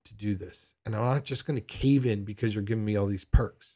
to 0.05 0.13
do 0.15 0.33
this. 0.33 0.73
And 0.85 0.95
I'm 0.95 1.03
not 1.03 1.25
just 1.25 1.45
going 1.45 1.57
to 1.57 1.65
cave 1.65 2.05
in 2.05 2.23
because 2.23 2.55
you're 2.55 2.63
giving 2.63 2.85
me 2.85 2.95
all 2.95 3.05
these 3.05 3.25
perks. 3.25 3.75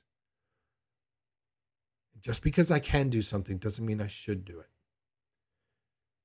Just 2.21 2.41
because 2.41 2.71
I 2.71 2.79
can 2.79 3.09
do 3.09 3.21
something 3.21 3.57
doesn't 3.57 3.85
mean 3.85 4.01
I 4.01 4.07
should 4.07 4.45
do 4.45 4.59
it. 4.59 4.69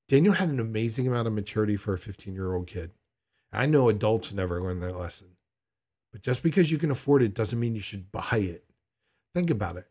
Daniel 0.09 0.35
had 0.35 0.49
an 0.49 0.59
amazing 0.59 1.07
amount 1.07 1.29
of 1.29 1.35
maturity 1.35 1.77
for 1.77 1.93
a 1.93 1.99
15 1.99 2.35
year 2.35 2.55
old 2.55 2.67
kid. 2.67 2.93
I 3.53 3.67
know 3.67 3.89
adults 3.89 4.33
never 4.33 4.61
learn 4.61 4.81
that 4.81 4.97
lesson. 4.97 5.29
But 6.13 6.23
just 6.23 6.43
because 6.43 6.71
you 6.71 6.79
can 6.79 6.91
afford 6.91 7.23
it 7.23 7.35
doesn't 7.35 7.61
mean 7.61 7.75
you 7.75 7.83
should 7.83 8.11
buy 8.11 8.39
it. 8.39 8.65
Think 9.35 9.51
about 9.51 9.77
it. 9.77 9.87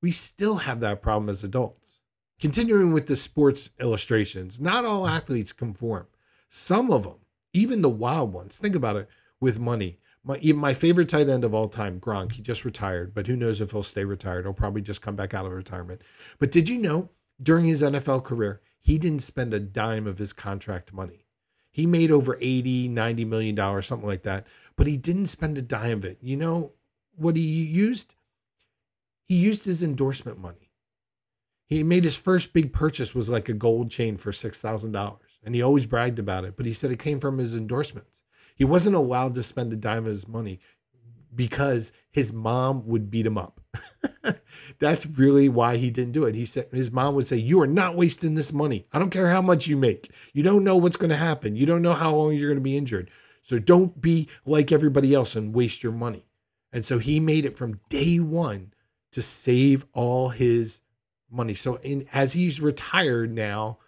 We 0.00 0.12
still 0.12 0.56
have 0.58 0.80
that 0.80 1.02
problem 1.02 1.28
as 1.28 1.42
adults. 1.42 2.00
Continuing 2.40 2.92
with 2.92 3.06
the 3.06 3.16
sports 3.16 3.70
illustrations, 3.80 4.60
not 4.60 4.84
all 4.84 5.06
athletes 5.06 5.52
conform. 5.52 6.06
Some 6.48 6.90
of 6.90 7.04
them, 7.04 7.18
even 7.52 7.82
the 7.82 7.88
wild 7.88 8.32
ones, 8.32 8.58
think 8.58 8.74
about 8.74 8.96
it 8.96 9.08
with 9.40 9.58
money. 9.58 9.98
My, 10.22 10.40
my 10.54 10.74
favorite 10.74 11.08
tight 11.08 11.28
end 11.28 11.44
of 11.44 11.54
all 11.54 11.68
time, 11.68 12.00
Gronk, 12.00 12.32
he 12.32 12.42
just 12.42 12.64
retired, 12.64 13.14
but 13.14 13.26
who 13.26 13.36
knows 13.36 13.60
if 13.60 13.72
he'll 13.72 13.82
stay 13.82 14.04
retired? 14.04 14.44
He'll 14.44 14.52
probably 14.52 14.82
just 14.82 15.02
come 15.02 15.16
back 15.16 15.34
out 15.34 15.46
of 15.46 15.52
retirement. 15.52 16.02
But 16.38 16.50
did 16.50 16.68
you 16.68 16.78
know 16.78 17.10
during 17.42 17.64
his 17.64 17.82
NFL 17.82 18.24
career, 18.24 18.60
he 18.84 18.98
didn't 18.98 19.22
spend 19.22 19.54
a 19.54 19.60
dime 19.60 20.06
of 20.06 20.18
his 20.18 20.34
contract 20.34 20.92
money. 20.92 21.24
He 21.72 21.86
made 21.86 22.10
over 22.10 22.36
80, 22.40 22.88
90 22.88 23.24
million 23.24 23.54
dollars, 23.54 23.86
something 23.86 24.06
like 24.06 24.22
that, 24.22 24.46
but 24.76 24.86
he 24.86 24.98
didn't 24.98 25.26
spend 25.26 25.56
a 25.56 25.62
dime 25.62 25.98
of 25.98 26.04
it. 26.04 26.18
You 26.20 26.36
know 26.36 26.72
what 27.16 27.36
he 27.36 27.42
used? 27.42 28.14
He 29.24 29.36
used 29.36 29.64
his 29.64 29.82
endorsement 29.82 30.38
money. 30.38 30.70
He 31.66 31.82
made 31.82 32.04
his 32.04 32.18
first 32.18 32.52
big 32.52 32.74
purchase 32.74 33.14
was 33.14 33.30
like 33.30 33.48
a 33.48 33.54
gold 33.54 33.90
chain 33.90 34.18
for 34.18 34.32
$6,000 34.32 35.16
and 35.42 35.54
he 35.54 35.62
always 35.62 35.86
bragged 35.86 36.18
about 36.18 36.44
it, 36.44 36.56
but 36.56 36.66
he 36.66 36.74
said 36.74 36.90
it 36.90 36.98
came 36.98 37.20
from 37.20 37.38
his 37.38 37.56
endorsements. 37.56 38.22
He 38.54 38.64
wasn't 38.64 38.96
allowed 38.96 39.34
to 39.34 39.42
spend 39.42 39.72
a 39.72 39.76
dime 39.76 40.04
of 40.04 40.12
his 40.12 40.28
money 40.28 40.60
because 41.34 41.92
his 42.10 42.32
mom 42.32 42.86
would 42.86 43.10
beat 43.10 43.26
him 43.26 43.38
up. 43.38 43.60
That's 44.78 45.06
really 45.06 45.48
why 45.48 45.76
he 45.76 45.90
didn't 45.90 46.12
do 46.12 46.24
it. 46.24 46.34
He 46.34 46.46
said 46.46 46.68
his 46.72 46.90
mom 46.90 47.14
would 47.14 47.26
say, 47.26 47.36
"You 47.36 47.60
are 47.60 47.66
not 47.66 47.96
wasting 47.96 48.34
this 48.34 48.52
money. 48.52 48.86
I 48.92 48.98
don't 48.98 49.10
care 49.10 49.30
how 49.30 49.42
much 49.42 49.66
you 49.66 49.76
make. 49.76 50.10
You 50.32 50.42
don't 50.42 50.64
know 50.64 50.76
what's 50.76 50.96
going 50.96 51.10
to 51.10 51.16
happen. 51.16 51.56
You 51.56 51.66
don't 51.66 51.82
know 51.82 51.94
how 51.94 52.14
long 52.14 52.34
you're 52.34 52.48
going 52.48 52.58
to 52.58 52.62
be 52.62 52.76
injured. 52.76 53.10
So 53.42 53.58
don't 53.58 54.00
be 54.00 54.28
like 54.46 54.72
everybody 54.72 55.14
else 55.14 55.36
and 55.36 55.54
waste 55.54 55.82
your 55.82 55.92
money." 55.92 56.26
And 56.72 56.84
so 56.84 56.98
he 56.98 57.20
made 57.20 57.44
it 57.44 57.56
from 57.56 57.80
day 57.88 58.18
1 58.18 58.72
to 59.12 59.22
save 59.22 59.86
all 59.92 60.30
his 60.30 60.80
money. 61.30 61.54
So 61.54 61.76
in 61.76 62.06
as 62.12 62.32
he's 62.32 62.60
retired 62.60 63.32
now, 63.32 63.78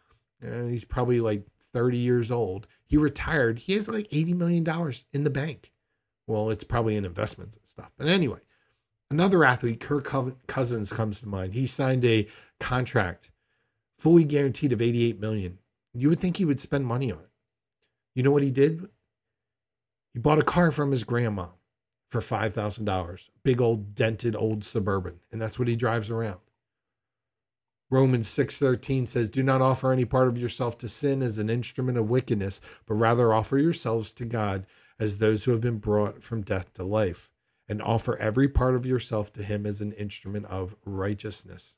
uh, 0.45 0.65
he's 0.65 0.85
probably 0.85 1.21
like 1.21 1.47
30 1.73 1.99
years 1.99 2.31
old. 2.31 2.67
He 2.87 2.97
retired. 2.97 3.59
He 3.59 3.75
has 3.75 3.89
like 3.89 4.07
80 4.13 4.35
million 4.35 4.65
dollars 4.65 5.05
in 5.13 5.25
the 5.25 5.31
bank. 5.31 5.73
Well, 6.27 6.51
it's 6.51 6.65
probably 6.65 6.97
in 6.97 7.05
investments 7.05 7.57
and 7.57 7.67
stuff. 7.67 7.93
But 7.97 8.09
anyway, 8.09 8.41
another 9.11 9.45
athlete, 9.45 9.81
Kirk 9.81 10.13
Cousins, 10.47 10.93
comes 10.93 11.21
to 11.21 11.29
mind. 11.29 11.55
He 11.55 11.67
signed 11.67 12.05
a 12.05 12.29
contract, 12.59 13.31
fully 13.99 14.25
guaranteed 14.25 14.73
of 14.73 14.83
88 14.83 15.21
million. 15.21 15.59
You 15.93 16.09
would 16.09 16.21
think 16.21 16.37
he 16.37 16.45
would 16.45 16.61
spend 16.61 16.87
money 16.87 17.13
on 17.13 17.21
it. 17.21 17.31
You 18.15 18.23
know 18.23 18.31
what 18.31 18.43
he 18.43 18.51
did? 18.51 18.89
He 20.13 20.21
bought 20.21 20.39
a 20.39 20.43
car 20.43 20.71
from 20.71 20.91
his 20.91 21.05
grandma 21.05 21.49
for 22.09 22.21
$5,000, 22.21 23.29
big 23.43 23.61
old 23.61 23.95
dented 23.95 24.35
old 24.35 24.65
suburban, 24.65 25.21
and 25.31 25.41
that's 25.41 25.59
what 25.59 25.69
he 25.69 25.77
drives 25.77 26.11
around. 26.11 26.41
Romans 27.91 28.27
6:13 28.27 29.07
says, 29.07 29.31
"Do 29.31 29.43
not 29.43 29.63
offer 29.63 29.93
any 29.93 30.05
part 30.05 30.27
of 30.27 30.39
yourself 30.39 30.77
to 30.79 30.89
sin 30.89 31.23
as 31.23 31.39
an 31.39 31.49
instrument 31.49 31.99
of 31.99 32.11
wickedness, 32.11 32.61
but 32.85 32.95
rather 32.95 33.33
offer 33.33 33.59
yourselves 33.59 34.13
to 34.15 34.25
God 34.25 34.67
as 34.99 35.19
those 35.19 35.45
who 35.45 35.53
have 35.53 35.61
been 35.61 35.79
brought 35.79 36.23
from 36.23 36.43
death 36.43 36.73
to 36.75 36.85
life, 36.85 37.31
and 37.69 37.83
offer 37.83 38.17
every 38.17 38.49
part 38.49 38.75
of 38.75 38.87
yourself 38.87 39.33
to 39.33 39.43
him 39.43 39.67
as 39.67 39.81
an 39.81 39.93
instrument 39.93 40.47
of 40.47 40.77
righteousness." 40.85 41.77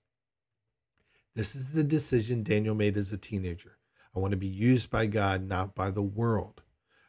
This 1.35 1.55
is 1.55 1.73
the 1.73 1.85
decision 1.85 2.43
Daniel 2.43 2.75
made 2.75 2.97
as 2.97 3.13
a 3.13 3.19
teenager. 3.19 3.79
I 4.15 4.19
want 4.19 4.33
to 4.33 4.37
be 4.37 4.47
used 4.47 4.91
by 4.91 5.07
God, 5.07 5.43
not 5.43 5.75
by 5.75 5.91
the 5.91 6.03
world. 6.03 6.63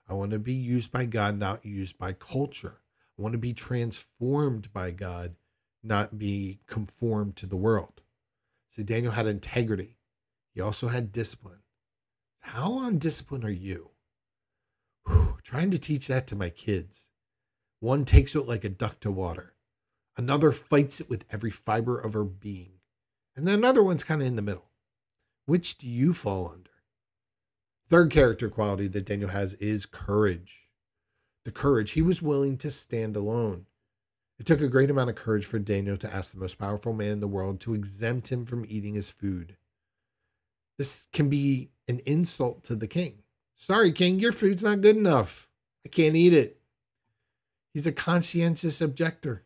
I 0.08 0.14
want 0.14 0.32
to 0.32 0.40
be 0.40 0.54
used 0.54 0.92
by 0.92 1.06
God, 1.06 1.38
not 1.38 1.66
used 1.66 1.98
by 1.98 2.14
culture. 2.14 2.82
I 3.18 3.22
want 3.22 3.34
to 3.34 3.40
be 3.40 3.54
transformed 3.54 4.72
by 4.72 4.92
God, 4.92 5.36
not 5.84 6.18
be 6.18 6.62
conformed 6.68 7.36
to 7.38 7.48
the 7.48 7.58
world. 7.58 8.02
See, 8.70 8.84
Daniel 8.84 9.14
had 9.14 9.28
integrity. 9.28 9.98
He 10.54 10.62
also 10.62 10.88
had 10.88 11.12
discipline. 11.12 11.64
How 12.40 12.74
on 12.74 12.98
discipline 12.98 13.44
are 13.44 13.50
you? 13.50 13.92
Trying 15.44 15.72
to 15.72 15.80
teach 15.80 16.08
that 16.08 16.28
to 16.28 16.36
my 16.36 16.50
kids. 16.50 17.10
One 17.80 18.06
takes 18.06 18.36
it 18.36 18.48
like 18.48 18.64
a 18.64 18.70
duck 18.70 19.00
to 19.02 19.12
water. 19.12 19.56
Another 20.18 20.52
fights 20.52 21.00
it 21.00 21.10
with 21.10 21.26
every 21.32 21.50
fiber 21.50 21.98
of 22.00 22.14
her 22.14 22.24
being. 22.24 22.74
And 23.36 23.48
then 23.48 23.60
another 23.60 23.82
one's 23.82 24.04
kind 24.04 24.22
of 24.22 24.28
in 24.28 24.36
the 24.36 24.42
middle. 24.42 24.70
Which 25.46 25.78
do 25.78 25.88
you 25.88 26.14
fall 26.14 26.50
under? 26.50 26.70
Third 27.90 28.12
character 28.12 28.50
quality 28.50 28.88
that 28.88 29.06
Daniel 29.06 29.30
has 29.30 29.54
is 29.56 29.86
courage. 29.86 30.70
The 31.46 31.52
courage. 31.52 31.92
He 31.92 32.02
was 32.02 32.22
willing 32.22 32.58
to 32.58 32.70
stand 32.70 33.16
alone. 33.16 33.66
It 34.38 34.46
took 34.46 34.62
a 34.62 34.68
great 34.68 34.90
amount 34.90 35.10
of 35.10 35.16
courage 35.16 35.46
for 35.46 35.58
Daniel 35.58 35.98
to 35.98 36.14
ask 36.14 36.34
the 36.34 36.40
most 36.40 36.60
powerful 36.60 36.94
man 36.94 37.14
in 37.14 37.20
the 37.20 37.28
world 37.28 37.60
to 37.62 37.74
exempt 37.74 38.32
him 38.32 38.46
from 38.46 38.66
eating 38.68 38.94
his 38.94 39.10
food. 39.10 39.58
This 40.78 41.08
can 41.12 41.30
be 41.30 41.72
an 41.88 42.00
insult 42.06 42.64
to 42.66 42.76
the 42.76 42.88
king. 42.88 43.24
Sorry, 43.62 43.92
king, 43.92 44.20
your 44.20 44.32
food's 44.32 44.64
not 44.64 44.80
good 44.80 44.96
enough. 44.96 45.50
I 45.86 45.90
can't 45.90 46.16
eat 46.16 46.32
it. 46.32 46.62
He's 47.74 47.86
a 47.86 47.92
conscientious 47.92 48.80
objector. 48.80 49.44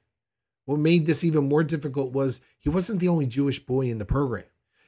What 0.65 0.77
made 0.77 1.07
this 1.07 1.23
even 1.23 1.49
more 1.49 1.63
difficult 1.63 2.13
was 2.13 2.39
he 2.59 2.69
wasn't 2.69 2.99
the 2.99 3.07
only 3.07 3.25
Jewish 3.25 3.65
boy 3.65 3.87
in 3.87 3.97
the 3.97 4.05
program. 4.05 4.43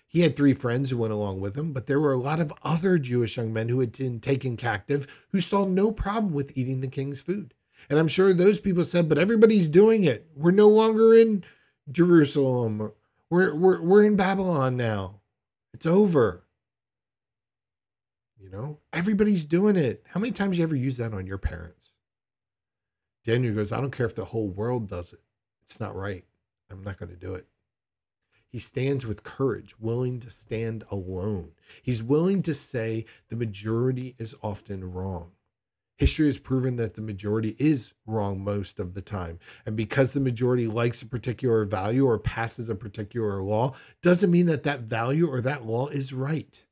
He 0.07 0.21
had 0.21 0.35
three 0.35 0.53
friends 0.53 0.91
who 0.91 0.99
went 0.99 1.11
along 1.11 1.41
with 1.41 1.55
him, 1.57 1.73
but 1.73 1.87
there 1.87 1.99
were 1.99 2.13
a 2.13 2.19
lot 2.19 2.39
of 2.39 2.53
other 2.61 2.99
Jewish 2.99 3.35
young 3.35 3.51
men 3.51 3.69
who 3.69 3.79
had 3.79 3.93
been 3.93 4.19
taken 4.19 4.57
captive 4.57 5.25
who 5.31 5.41
saw 5.41 5.65
no 5.65 5.91
problem 5.91 6.31
with 6.31 6.55
eating 6.55 6.81
the 6.81 6.87
king's 6.87 7.19
food. 7.19 7.55
And 7.89 7.97
I'm 7.97 8.07
sure 8.07 8.31
those 8.31 8.59
people 8.59 8.83
said, 8.83 9.09
but 9.09 9.17
everybody's 9.17 9.69
doing 9.69 10.03
it. 10.03 10.29
We're 10.35 10.51
no 10.51 10.69
longer 10.69 11.15
in 11.15 11.43
Jerusalem. 11.91 12.91
We're, 13.31 13.55
we're, 13.55 13.81
we're 13.81 14.03
in 14.03 14.15
Babylon 14.15 14.77
now. 14.77 15.21
It's 15.73 15.87
over. 15.87 16.44
You 18.39 18.49
know, 18.49 18.79
everybody's 18.93 19.45
doing 19.45 19.75
it. 19.75 20.03
How 20.09 20.19
many 20.19 20.31
times 20.31 20.57
you 20.57 20.63
ever 20.63 20.75
use 20.75 20.97
that 20.97 21.13
on 21.13 21.25
your 21.25 21.37
parents? 21.37 21.91
Daniel 23.23 23.55
goes, 23.55 23.71
I 23.71 23.81
don't 23.81 23.95
care 23.95 24.05
if 24.05 24.15
the 24.15 24.25
whole 24.25 24.49
world 24.49 24.87
does 24.87 25.13
it. 25.13 25.21
It's 25.63 25.79
not 25.79 25.95
right. 25.95 26.25
I'm 26.69 26.83
not 26.83 26.99
going 26.99 27.09
to 27.09 27.15
do 27.15 27.33
it. 27.33 27.47
He 28.47 28.59
stands 28.59 29.05
with 29.05 29.23
courage, 29.23 29.79
willing 29.79 30.19
to 30.19 30.29
stand 30.29 30.83
alone. 30.91 31.51
He's 31.81 32.03
willing 32.03 32.41
to 32.43 32.53
say 32.53 33.05
the 33.29 33.35
majority 33.35 34.15
is 34.17 34.35
often 34.41 34.93
wrong. 34.93 35.31
History 35.97 36.25
has 36.25 36.37
proven 36.37 36.75
that 36.75 36.95
the 36.95 37.01
majority 37.01 37.55
is 37.57 37.93
wrong 38.05 38.43
most 38.43 38.79
of 38.79 38.93
the 38.93 39.01
time. 39.01 39.39
And 39.65 39.77
because 39.77 40.13
the 40.13 40.19
majority 40.19 40.67
likes 40.67 41.01
a 41.01 41.05
particular 41.05 41.63
value 41.63 42.05
or 42.05 42.19
passes 42.19 42.69
a 42.69 42.75
particular 42.75 43.41
law, 43.41 43.73
doesn't 44.01 44.31
mean 44.31 44.45
that 44.47 44.63
that 44.63 44.81
value 44.81 45.27
or 45.27 45.39
that 45.41 45.65
law 45.65 45.87
is 45.87 46.13
right. 46.13 46.64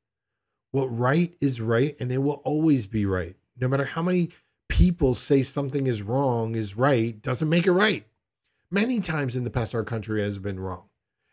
What 0.73 0.87
right 0.87 1.31
is 1.39 1.61
right, 1.61 1.95
and 1.99 2.11
it 2.11 2.17
will 2.17 2.41
always 2.43 2.87
be 2.87 3.05
right. 3.05 3.35
No 3.61 3.67
matter 3.67 3.85
how 3.85 4.01
many 4.01 4.31
people 4.67 5.13
say 5.13 5.43
something 5.43 5.85
is 5.85 6.01
wrong, 6.01 6.55
is 6.55 6.75
right, 6.75 7.21
doesn't 7.21 7.47
make 7.47 7.67
it 7.67 7.71
right. 7.71 8.07
Many 8.71 8.99
times 8.99 9.35
in 9.35 9.43
the 9.43 9.51
past, 9.51 9.75
our 9.75 9.83
country 9.83 10.19
has 10.23 10.39
been 10.39 10.59
wrong. 10.59 10.85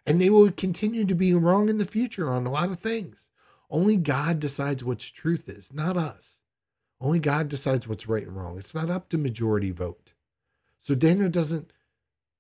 And 0.05 0.21
they 0.21 0.29
will 0.29 0.51
continue 0.51 1.07
to 1.07 1.15
be 1.15 1.33
wrong 1.33 1.71
in 1.71 1.79
the 1.79 1.87
future 1.87 2.31
on 2.31 2.45
a 2.45 2.51
lot 2.51 2.69
of 2.69 2.81
things. 2.81 3.29
Only 3.71 3.97
God 3.97 4.41
decides 4.41 4.85
what's 4.85 5.11
truth 5.11 5.49
is, 5.49 5.73
not 5.73 5.97
us. 5.97 6.41
Only 7.01 7.19
God 7.19 7.49
decides 7.49 7.89
what's 7.89 8.07
right 8.07 8.27
and 8.27 8.37
wrong. 8.37 8.59
It's 8.59 8.75
not 8.75 8.91
up 8.91 9.09
to 9.09 9.17
majority 9.17 9.71
vote. 9.71 10.13
So 10.79 10.95
Daniel 10.95 11.31
doesn't 11.31 11.73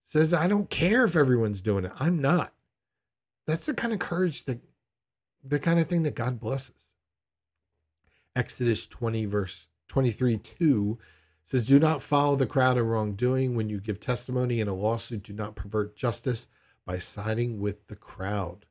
says, 0.04 0.34
I 0.34 0.48
don't 0.48 0.68
care 0.68 1.04
if 1.04 1.16
everyone's 1.16 1.62
doing 1.62 1.86
it. 1.86 1.92
I'm 1.98 2.18
not. 2.18 2.52
That's 3.46 3.64
the 3.64 3.72
kind 3.72 3.94
of 3.94 4.00
courage 4.00 4.44
that 4.44 4.60
the 5.42 5.58
kind 5.58 5.80
of 5.80 5.86
thing 5.86 6.02
that 6.02 6.14
God 6.14 6.38
blesses. 6.38 6.89
Exodus 8.36 8.86
20, 8.86 9.24
verse 9.26 9.66
23, 9.88 10.38
2 10.38 10.98
says, 11.44 11.66
Do 11.66 11.78
not 11.78 12.02
follow 12.02 12.36
the 12.36 12.46
crowd 12.46 12.78
in 12.78 12.86
wrongdoing. 12.86 13.54
When 13.54 13.68
you 13.68 13.80
give 13.80 13.98
testimony 13.98 14.60
in 14.60 14.68
a 14.68 14.74
lawsuit, 14.74 15.24
do 15.24 15.32
not 15.32 15.56
pervert 15.56 15.96
justice 15.96 16.48
by 16.86 16.98
siding 16.98 17.60
with 17.60 17.86
the 17.88 17.96
crowd. 17.96 18.66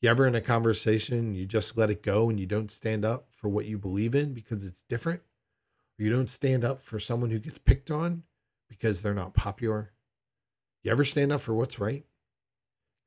You 0.00 0.08
ever 0.08 0.26
in 0.26 0.34
a 0.34 0.40
conversation, 0.40 1.34
you 1.34 1.44
just 1.46 1.76
let 1.76 1.90
it 1.90 2.02
go 2.02 2.30
and 2.30 2.40
you 2.40 2.46
don't 2.46 2.70
stand 2.70 3.04
up 3.04 3.28
for 3.30 3.48
what 3.48 3.66
you 3.66 3.78
believe 3.78 4.14
in 4.14 4.32
because 4.32 4.64
it's 4.64 4.82
different? 4.82 5.20
Or 5.98 6.04
you 6.04 6.10
don't 6.10 6.30
stand 6.30 6.64
up 6.64 6.80
for 6.80 6.98
someone 6.98 7.30
who 7.30 7.38
gets 7.38 7.58
picked 7.58 7.90
on 7.90 8.22
because 8.68 9.02
they're 9.02 9.14
not 9.14 9.34
popular? 9.34 9.92
You 10.82 10.90
ever 10.90 11.04
stand 11.04 11.32
up 11.32 11.42
for 11.42 11.54
what's 11.54 11.78
right? 11.78 12.04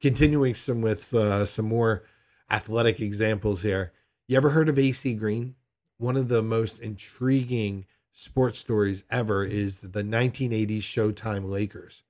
Continuing 0.02 0.54
some 0.54 0.82
with 0.82 1.13
uh, 1.13 1.46
some 1.46 1.68
more 1.68 2.04
athletic 2.52 3.00
examples 3.00 3.63
here. 3.63 3.92
You 4.28 4.38
ever 4.38 4.52
heard 4.52 4.70
of 4.70 4.78
AC 4.78 5.16
Green? 5.16 5.56
One 5.97 6.17
of 6.17 6.27
the 6.27 6.41
most 6.41 6.79
intriguing 6.79 7.85
sports 8.12 8.59
stories 8.59 9.03
ever 9.09 9.45
is 9.45 9.81
the 9.81 10.03
1980s 10.03 10.79
Showtime 10.79 11.50
Lakers. 11.50 12.03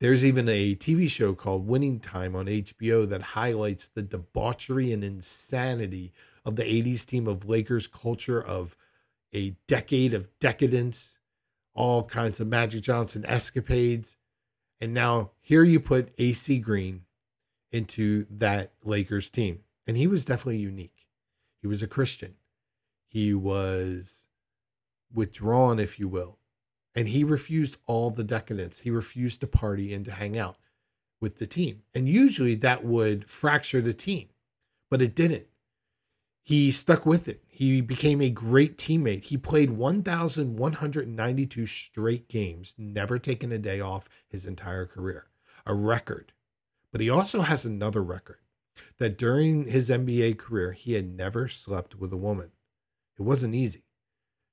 There's 0.00 0.24
even 0.24 0.48
a 0.48 0.74
TV 0.76 1.10
show 1.10 1.34
called 1.34 1.66
Winning 1.66 2.00
Time 2.00 2.34
on 2.34 2.46
HBO 2.46 3.08
that 3.08 3.22
highlights 3.22 3.88
the 3.88 4.02
debauchery 4.02 4.92
and 4.92 5.04
insanity 5.04 6.12
of 6.44 6.56
the 6.56 6.62
80s 6.62 7.04
team 7.04 7.26
of 7.26 7.48
Lakers 7.48 7.86
culture 7.86 8.42
of 8.42 8.76
a 9.34 9.56
decade 9.66 10.14
of 10.14 10.28
decadence, 10.38 11.16
all 11.74 12.04
kinds 12.04 12.40
of 12.40 12.48
Magic 12.48 12.82
Johnson 12.82 13.24
escapades. 13.26 14.16
And 14.80 14.94
now 14.94 15.32
here 15.40 15.64
you 15.64 15.80
put 15.80 16.14
AC 16.18 16.58
Green 16.58 17.02
into 17.70 18.26
that 18.30 18.72
Lakers 18.84 19.28
team. 19.28 19.60
And 19.86 19.96
he 19.96 20.06
was 20.06 20.24
definitely 20.24 20.58
unique. 20.58 21.06
He 21.60 21.66
was 21.66 21.82
a 21.82 21.86
Christian. 21.86 22.36
He 23.10 23.34
was 23.34 24.26
withdrawn, 25.12 25.80
if 25.80 25.98
you 26.00 26.08
will. 26.08 26.38
And 26.94 27.08
he 27.08 27.24
refused 27.24 27.76
all 27.86 28.10
the 28.10 28.24
decadence. 28.24 28.80
He 28.80 28.90
refused 28.90 29.40
to 29.40 29.48
party 29.48 29.94
and 29.94 30.04
to 30.06 30.12
hang 30.12 30.38
out 30.38 30.56
with 31.20 31.38
the 31.38 31.46
team. 31.46 31.82
And 31.94 32.08
usually 32.08 32.54
that 32.56 32.84
would 32.84 33.28
fracture 33.30 33.82
the 33.82 33.94
team, 33.94 34.28
but 34.90 35.02
it 35.02 35.14
didn't. 35.16 35.48
he 36.42 36.72
stuck 36.72 37.06
with 37.06 37.28
it. 37.28 37.42
He 37.48 37.80
became 37.80 38.20
a 38.20 38.30
great 38.30 38.76
teammate. 38.78 39.24
He 39.26 39.36
played 39.36 39.70
1,192 39.72 41.66
straight 41.66 42.28
games, 42.28 42.74
never 42.78 43.18
taking 43.18 43.52
a 43.52 43.58
day 43.58 43.80
off 43.80 44.08
his 44.28 44.46
entire 44.46 44.86
career, 44.86 45.28
a 45.66 45.74
record. 45.74 46.32
But 46.92 47.00
he 47.02 47.10
also 47.10 47.42
has 47.42 47.64
another 47.64 48.02
record 48.02 48.38
that 48.98 49.18
during 49.18 49.66
his 49.66 49.90
NBA 49.90 50.38
career, 50.38 50.72
he 50.72 50.94
had 50.94 51.12
never 51.12 51.48
slept 51.48 51.96
with 51.96 52.12
a 52.12 52.16
woman. 52.16 52.50
It 53.20 53.24
wasn't 53.24 53.54
easy. 53.54 53.84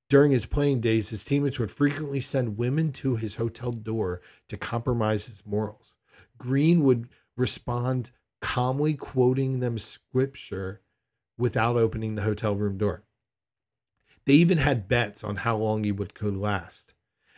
During 0.10 0.32
his 0.32 0.46
playing 0.46 0.82
days, 0.82 1.08
his 1.08 1.24
teammates 1.24 1.58
would 1.58 1.72
frequently 1.72 2.20
send 2.20 2.58
women 2.58 2.92
to 2.94 3.16
his 3.16 3.36
hotel 3.36 3.72
door 3.72 4.20
to 4.50 4.58
compromise 4.58 5.28
his 5.28 5.46
morals. 5.46 5.96
Green 6.38 6.84
would 6.84 7.08
respond 7.38 8.12
calmly, 8.42 8.94
quoting 8.94 9.62
them 9.62 9.78
scripture 9.78 10.82
without 11.38 11.78
opening 11.78 12.16
the 12.16 12.24
hotel 12.24 12.56
room 12.58 12.78
door. 12.78 13.06
They 14.26 14.34
even 14.34 14.58
had 14.58 14.90
bets 14.90 15.24
on 15.24 15.38
how 15.38 15.56
long 15.56 15.86
he 15.86 15.94
would 15.94 16.14
could 16.14 16.36
last. 16.36 16.94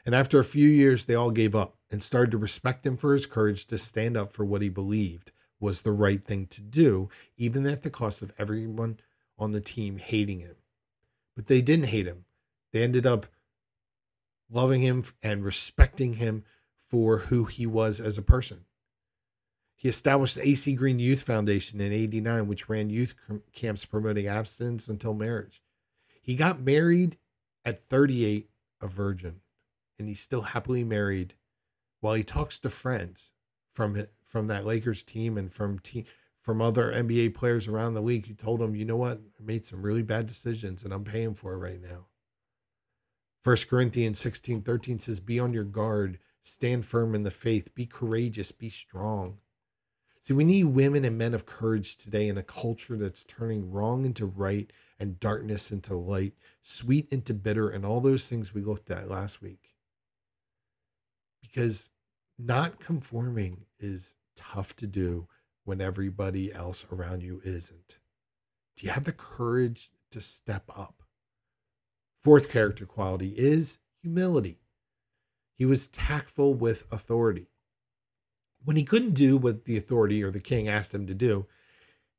And 0.07 0.15
after 0.15 0.39
a 0.39 0.43
few 0.43 0.67
years, 0.67 1.05
they 1.05 1.13
all 1.13 1.29
gave 1.29 1.55
up 1.55 1.77
and 1.91 2.01
started 2.01 2.31
to 2.31 2.39
respect 2.39 2.88
him 2.88 2.98
for 2.98 3.13
his 3.13 3.27
courage 3.27 3.67
to 3.67 3.77
stand 3.77 4.17
up 4.17 4.33
for 4.33 4.45
what 4.45 4.63
he 4.63 4.69
believed 4.69 5.31
was 5.59 5.81
the 5.81 5.91
right 5.91 6.25
thing 6.25 6.48
to 6.48 6.62
do, 6.62 7.07
even 7.38 7.67
at 7.67 7.83
the 7.83 7.91
cost 7.91 8.24
of 8.24 8.33
everyone 8.39 9.00
on 9.38 9.51
the 9.51 9.62
team 9.62 10.00
hating 10.00 10.39
him. 10.39 10.55
But 11.36 11.48
they 11.48 11.62
didn't 11.62 11.88
hate 11.88 12.05
him. 12.05 12.25
They 12.71 12.83
ended 12.83 13.05
up 13.05 13.27
loving 14.50 14.81
him 14.81 15.03
and 15.21 15.45
respecting 15.45 16.15
him 16.15 16.43
for 16.75 17.19
who 17.19 17.45
he 17.45 17.65
was 17.65 18.00
as 18.00 18.17
a 18.17 18.24
person. 18.24 18.65
He 19.75 19.88
established 19.88 20.36
the 20.36 20.48
AC 20.48 20.75
Green 20.75 21.00
Youth 21.00 21.24
Foundation 21.24 21.79
in 21.79 21.93
89, 21.93 22.48
which 22.48 22.67
ran 22.67 22.89
youth 22.89 23.15
camps 23.53 23.86
promoting 23.86 24.27
abstinence 24.27 24.89
until 24.89 25.13
marriage. 25.13 25.62
He 26.21 26.36
got 26.36 26.59
married 26.59 27.17
at 27.63 27.79
38, 27.79 28.50
a 28.81 28.88
virgin, 28.88 29.41
and 29.98 30.07
he's 30.09 30.19
still 30.19 30.41
happily 30.41 30.83
married 30.83 31.36
while 32.01 32.13
he 32.13 32.24
talks 32.24 32.59
to 32.59 32.69
friends 32.69 33.31
from 33.71 34.05
from 34.25 34.48
that 34.48 34.65
Lakers 34.65 35.03
team 35.03 35.38
and 35.38 35.51
from 35.51 35.79
team 35.79 36.05
from 36.41 36.62
other 36.62 36.91
NBA 36.91 37.34
players 37.34 37.67
around 37.67 37.93
the 37.93 38.01
league 38.01 38.27
who 38.27 38.34
told 38.34 38.62
him, 38.62 38.75
you 38.75 38.86
know 38.86 38.98
what, 38.98 39.19
I 39.39 39.43
made 39.43 39.65
some 39.65 39.81
really 39.81 40.01
bad 40.01 40.25
decisions 40.25 40.84
and 40.84 40.93
I'm 40.93 41.03
paying 41.03 41.34
for 41.34 41.53
it 41.53 41.58
right 41.58 41.81
now. 41.81 42.05
First 43.43 43.69
Corinthians 43.69 44.19
16, 44.19 44.62
13 44.62 45.00
says, 45.00 45.19
Be 45.19 45.39
on 45.39 45.53
your 45.53 45.63
guard, 45.63 46.19
stand 46.41 46.86
firm 46.86 47.15
in 47.15 47.24
the 47.24 47.31
faith, 47.31 47.74
be 47.75 47.86
courageous, 47.86 48.51
be 48.51 48.69
strong. 48.69 49.38
See, 50.22 50.34
we 50.34 50.43
need 50.43 50.65
women 50.65 51.05
and 51.05 51.17
men 51.17 51.34
of 51.34 51.46
courage 51.46 51.98
today 51.98 52.27
in 52.27 52.38
a 52.38 52.43
culture 52.43 52.98
that's 52.98 53.24
turning 53.24 53.72
wrong 53.72 54.05
into 54.05 54.25
right 54.25 54.72
and 55.00 55.19
darkness 55.19 55.72
into 55.72 55.96
light, 55.96 56.34
sweet 56.62 57.08
into 57.10 57.34
bitter, 57.34 57.69
and 57.69 57.86
all 57.86 58.01
those 58.01 58.27
things 58.27 58.53
we 58.53 58.62
looked 58.62 58.91
at 58.91 59.10
last 59.10 59.41
week. 59.41 59.69
Because 61.41 61.89
not 62.38 62.79
conforming 62.79 63.65
is 63.79 64.15
tough 64.36 64.75
to 64.77 64.88
do 64.88 65.27
when 65.69 65.81
everybody 65.81 66.51
else 66.51 66.83
around 66.91 67.21
you 67.21 67.39
isn't. 67.45 67.99
Do 68.75 68.88
you 68.88 68.91
have 68.91 69.03
the 69.03 69.11
courage 69.11 69.91
to 70.09 70.19
step 70.19 70.63
up? 70.75 71.03
Fourth 72.19 72.51
character 72.51 72.88
quality 72.88 73.35
is 73.38 73.77
humility. 74.01 74.61
He 75.53 75.67
was 75.67 75.88
tactful 75.88 76.55
with 76.55 76.88
authority. 76.91 77.51
When 78.65 78.77
he 78.77 78.83
couldn't 78.83 79.13
do 79.13 79.38
what 79.38 79.65
the 79.65 79.77
authority 79.77 80.23
or 80.23 80.31
the 80.31 80.39
king 80.39 80.67
asked 80.67 80.91
him 80.91 81.05
to 81.05 81.13
do, 81.13 81.45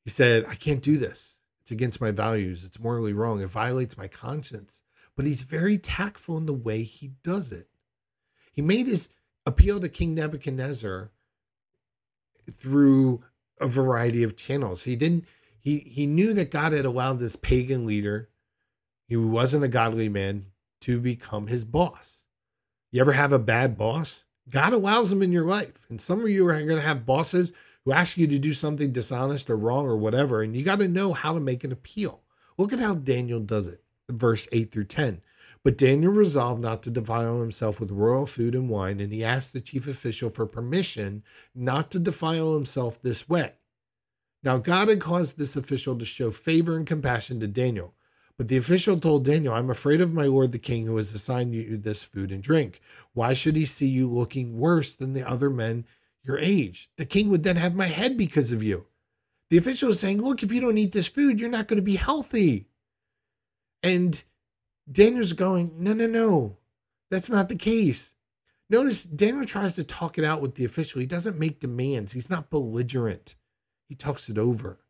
he 0.04 0.10
said, 0.10 0.46
I 0.48 0.54
can't 0.54 0.80
do 0.80 0.96
this. 0.96 1.38
It's 1.60 1.72
against 1.72 2.00
my 2.00 2.12
values. 2.12 2.64
It's 2.64 2.78
morally 2.78 3.12
wrong. 3.12 3.42
It 3.42 3.48
violates 3.48 3.98
my 3.98 4.06
conscience. 4.06 4.84
But 5.16 5.26
he's 5.26 5.42
very 5.42 5.76
tactful 5.76 6.38
in 6.38 6.46
the 6.46 6.54
way 6.54 6.84
he 6.84 7.14
does 7.24 7.50
it. 7.50 7.66
He 8.52 8.62
made 8.62 8.86
his 8.86 9.10
appeal 9.44 9.80
to 9.80 9.88
King 9.88 10.14
Nebuchadnezzar 10.14 11.10
through 12.48 13.24
a 13.60 13.68
variety 13.68 14.22
of 14.22 14.36
channels. 14.36 14.84
He 14.84 14.96
didn't 14.96 15.26
he 15.58 15.80
he 15.80 16.06
knew 16.06 16.32
that 16.34 16.50
God 16.50 16.72
had 16.72 16.84
allowed 16.84 17.18
this 17.18 17.36
pagan 17.36 17.86
leader 17.86 18.28
who 19.08 19.30
wasn't 19.30 19.64
a 19.64 19.68
godly 19.68 20.08
man 20.08 20.46
to 20.82 21.00
become 21.00 21.48
his 21.48 21.64
boss. 21.64 22.22
You 22.90 23.00
ever 23.00 23.12
have 23.12 23.32
a 23.32 23.38
bad 23.38 23.76
boss? 23.76 24.24
God 24.48 24.72
allows 24.72 25.10
them 25.10 25.22
in 25.22 25.32
your 25.32 25.44
life. 25.44 25.86
And 25.88 26.00
some 26.00 26.20
of 26.20 26.28
you 26.28 26.46
are 26.48 26.52
going 26.54 26.68
to 26.68 26.80
have 26.80 27.06
bosses 27.06 27.52
who 27.84 27.92
ask 27.92 28.16
you 28.16 28.26
to 28.26 28.38
do 28.38 28.52
something 28.52 28.92
dishonest 28.92 29.48
or 29.48 29.56
wrong 29.56 29.86
or 29.86 29.96
whatever, 29.96 30.42
and 30.42 30.56
you 30.56 30.64
got 30.64 30.80
to 30.80 30.88
know 30.88 31.12
how 31.12 31.32
to 31.32 31.40
make 31.40 31.64
an 31.64 31.72
appeal. 31.72 32.22
Look 32.58 32.72
at 32.72 32.78
how 32.78 32.94
Daniel 32.94 33.40
does 33.40 33.66
it, 33.66 33.82
verse 34.10 34.48
8 34.52 34.70
through 34.70 34.84
10. 34.84 35.22
But 35.62 35.76
Daniel 35.76 36.12
resolved 36.12 36.62
not 36.62 36.82
to 36.84 36.90
defile 36.90 37.40
himself 37.40 37.80
with 37.80 37.90
royal 37.90 38.26
food 38.26 38.54
and 38.54 38.70
wine, 38.70 38.98
and 38.98 39.12
he 39.12 39.22
asked 39.22 39.52
the 39.52 39.60
chief 39.60 39.86
official 39.86 40.30
for 40.30 40.46
permission 40.46 41.22
not 41.54 41.90
to 41.90 41.98
defile 41.98 42.54
himself 42.54 43.00
this 43.00 43.28
way. 43.28 43.54
Now, 44.42 44.56
God 44.56 44.88
had 44.88 45.00
caused 45.00 45.36
this 45.36 45.56
official 45.56 45.98
to 45.98 46.04
show 46.06 46.30
favor 46.30 46.76
and 46.76 46.86
compassion 46.86 47.40
to 47.40 47.46
Daniel. 47.46 47.94
But 48.38 48.48
the 48.48 48.56
official 48.56 48.98
told 48.98 49.26
Daniel, 49.26 49.52
I'm 49.52 49.68
afraid 49.68 50.00
of 50.00 50.14
my 50.14 50.24
lord 50.24 50.52
the 50.52 50.58
king 50.58 50.86
who 50.86 50.96
has 50.96 51.12
assigned 51.12 51.54
you 51.54 51.76
this 51.76 52.02
food 52.02 52.32
and 52.32 52.42
drink. 52.42 52.80
Why 53.12 53.34
should 53.34 53.54
he 53.54 53.66
see 53.66 53.88
you 53.88 54.10
looking 54.10 54.58
worse 54.58 54.94
than 54.94 55.12
the 55.12 55.28
other 55.28 55.50
men 55.50 55.84
your 56.24 56.38
age? 56.38 56.88
The 56.96 57.04
king 57.04 57.28
would 57.28 57.42
then 57.42 57.56
have 57.56 57.74
my 57.74 57.88
head 57.88 58.16
because 58.16 58.50
of 58.50 58.62
you. 58.62 58.86
The 59.50 59.58
official 59.58 59.90
is 59.90 60.00
saying, 60.00 60.22
Look, 60.22 60.42
if 60.42 60.50
you 60.50 60.60
don't 60.62 60.78
eat 60.78 60.92
this 60.92 61.08
food, 61.08 61.38
you're 61.38 61.50
not 61.50 61.68
going 61.68 61.76
to 61.76 61.82
be 61.82 61.96
healthy. 61.96 62.68
And 63.82 64.24
Daniel's 64.90 65.32
going, 65.32 65.72
no, 65.78 65.92
no, 65.92 66.06
no, 66.06 66.58
that's 67.10 67.30
not 67.30 67.48
the 67.48 67.56
case. 67.56 68.14
Notice 68.68 69.04
Daniel 69.04 69.44
tries 69.44 69.74
to 69.74 69.84
talk 69.84 70.18
it 70.18 70.24
out 70.24 70.40
with 70.40 70.54
the 70.54 70.64
official. 70.64 71.00
He 71.00 71.06
doesn't 71.06 71.38
make 71.38 71.60
demands, 71.60 72.12
he's 72.12 72.30
not 72.30 72.50
belligerent, 72.50 73.34
he 73.88 73.94
talks 73.94 74.28
it 74.28 74.38
over. 74.38 74.80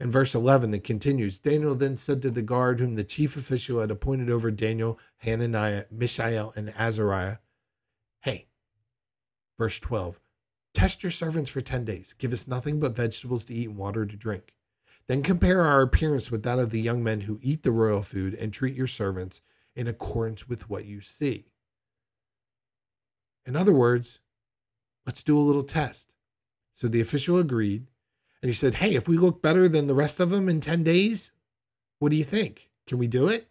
In 0.00 0.12
verse 0.12 0.34
11, 0.34 0.72
it 0.74 0.84
continues 0.84 1.40
Daniel 1.40 1.74
then 1.74 1.96
said 1.96 2.22
to 2.22 2.30
the 2.30 2.42
guard 2.42 2.78
whom 2.78 2.94
the 2.94 3.02
chief 3.02 3.36
official 3.36 3.80
had 3.80 3.90
appointed 3.90 4.30
over 4.30 4.50
Daniel, 4.50 4.98
Hananiah, 5.18 5.86
Mishael, 5.90 6.52
and 6.54 6.72
Azariah, 6.78 7.38
Hey, 8.20 8.46
verse 9.58 9.80
12, 9.80 10.20
test 10.72 11.02
your 11.02 11.10
servants 11.10 11.50
for 11.50 11.60
10 11.60 11.84
days. 11.84 12.14
Give 12.16 12.32
us 12.32 12.46
nothing 12.46 12.78
but 12.78 12.94
vegetables 12.94 13.44
to 13.46 13.54
eat 13.54 13.68
and 13.68 13.76
water 13.76 14.06
to 14.06 14.16
drink. 14.16 14.54
Then 15.08 15.22
compare 15.22 15.62
our 15.62 15.80
appearance 15.80 16.30
with 16.30 16.42
that 16.42 16.58
of 16.58 16.70
the 16.70 16.80
young 16.80 17.02
men 17.02 17.22
who 17.22 17.40
eat 17.42 17.62
the 17.62 17.70
royal 17.72 18.02
food 18.02 18.34
and 18.34 18.52
treat 18.52 18.76
your 18.76 18.86
servants 18.86 19.40
in 19.74 19.88
accordance 19.88 20.48
with 20.48 20.68
what 20.68 20.84
you 20.84 21.00
see. 21.00 21.46
In 23.46 23.56
other 23.56 23.72
words, 23.72 24.20
let's 25.06 25.22
do 25.22 25.38
a 25.38 25.40
little 25.40 25.62
test. 25.62 26.12
So 26.74 26.86
the 26.86 27.00
official 27.00 27.38
agreed, 27.38 27.86
and 28.42 28.50
he 28.50 28.54
said, 28.54 28.76
Hey, 28.76 28.94
if 28.94 29.08
we 29.08 29.16
look 29.16 29.40
better 29.40 29.66
than 29.66 29.86
the 29.86 29.94
rest 29.94 30.20
of 30.20 30.28
them 30.28 30.48
in 30.48 30.60
10 30.60 30.84
days, 30.84 31.32
what 31.98 32.10
do 32.10 32.16
you 32.16 32.24
think? 32.24 32.68
Can 32.86 32.98
we 32.98 33.06
do 33.06 33.28
it? 33.28 33.48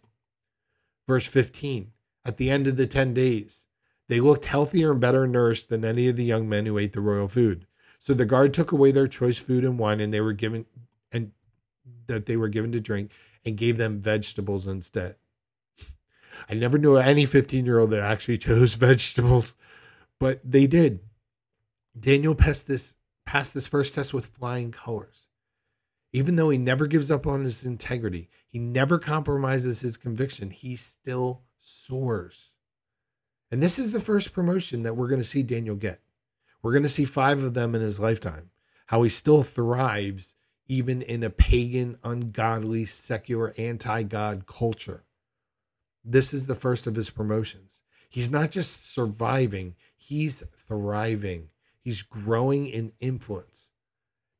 Verse 1.08 1.26
15 1.26 1.90
At 2.24 2.36
the 2.36 2.50
end 2.50 2.68
of 2.68 2.76
the 2.76 2.86
10 2.86 3.12
days, 3.14 3.66
they 4.08 4.20
looked 4.20 4.46
healthier 4.46 4.92
and 4.92 5.00
better 5.00 5.26
nourished 5.26 5.68
than 5.68 5.84
any 5.84 6.08
of 6.08 6.16
the 6.16 6.24
young 6.24 6.48
men 6.48 6.66
who 6.66 6.78
ate 6.78 6.92
the 6.92 7.00
royal 7.00 7.28
food. 7.28 7.66
So 7.98 8.14
the 8.14 8.24
guard 8.24 8.54
took 8.54 8.70
away 8.70 8.92
their 8.92 9.08
choice 9.08 9.38
food 9.38 9.64
and 9.64 9.78
wine, 9.78 10.00
and 10.00 10.14
they 10.14 10.20
were 10.20 10.32
given 10.32 10.66
that 12.06 12.26
they 12.26 12.36
were 12.36 12.48
given 12.48 12.72
to 12.72 12.80
drink 12.80 13.10
and 13.44 13.56
gave 13.56 13.76
them 13.76 14.00
vegetables 14.00 14.66
instead. 14.66 15.16
I 16.48 16.54
never 16.54 16.78
knew 16.78 16.96
any 16.96 17.26
15 17.26 17.64
year 17.64 17.78
old 17.78 17.90
that 17.90 18.02
actually 18.02 18.38
chose 18.38 18.74
vegetables, 18.74 19.54
but 20.18 20.40
they 20.44 20.66
did. 20.66 21.00
Daniel 21.98 22.34
passed 22.34 22.68
this, 22.68 22.96
passed 23.26 23.54
this 23.54 23.66
first 23.66 23.94
test 23.94 24.14
with 24.14 24.26
flying 24.26 24.70
colors. 24.70 25.26
Even 26.12 26.36
though 26.36 26.48
he 26.48 26.58
never 26.58 26.86
gives 26.86 27.10
up 27.10 27.26
on 27.26 27.44
his 27.44 27.64
integrity, 27.64 28.30
he 28.48 28.58
never 28.58 28.98
compromises 28.98 29.80
his 29.80 29.96
conviction, 29.96 30.50
he 30.50 30.74
still 30.74 31.42
soars. 31.60 32.52
And 33.50 33.62
this 33.62 33.78
is 33.78 33.92
the 33.92 34.00
first 34.00 34.32
promotion 34.32 34.82
that 34.82 34.94
we're 34.94 35.08
going 35.08 35.20
to 35.20 35.26
see 35.26 35.42
Daniel 35.42 35.76
get. 35.76 36.00
We're 36.62 36.72
going 36.72 36.82
to 36.82 36.88
see 36.88 37.04
five 37.04 37.42
of 37.42 37.54
them 37.54 37.74
in 37.74 37.80
his 37.80 38.00
lifetime. 38.00 38.50
How 38.86 39.02
he 39.02 39.10
still 39.10 39.42
thrives 39.42 40.34
even 40.68 41.02
in 41.02 41.22
a 41.22 41.30
pagan, 41.30 41.98
ungodly, 42.04 42.84
secular, 42.84 43.54
anti 43.56 44.02
God 44.02 44.46
culture. 44.46 45.04
This 46.04 46.32
is 46.32 46.46
the 46.46 46.54
first 46.54 46.86
of 46.86 46.94
his 46.94 47.10
promotions. 47.10 47.80
He's 48.08 48.30
not 48.30 48.50
just 48.50 48.92
surviving, 48.92 49.74
he's 49.96 50.42
thriving. 50.56 51.48
He's 51.80 52.02
growing 52.02 52.66
in 52.66 52.92
influence. 53.00 53.70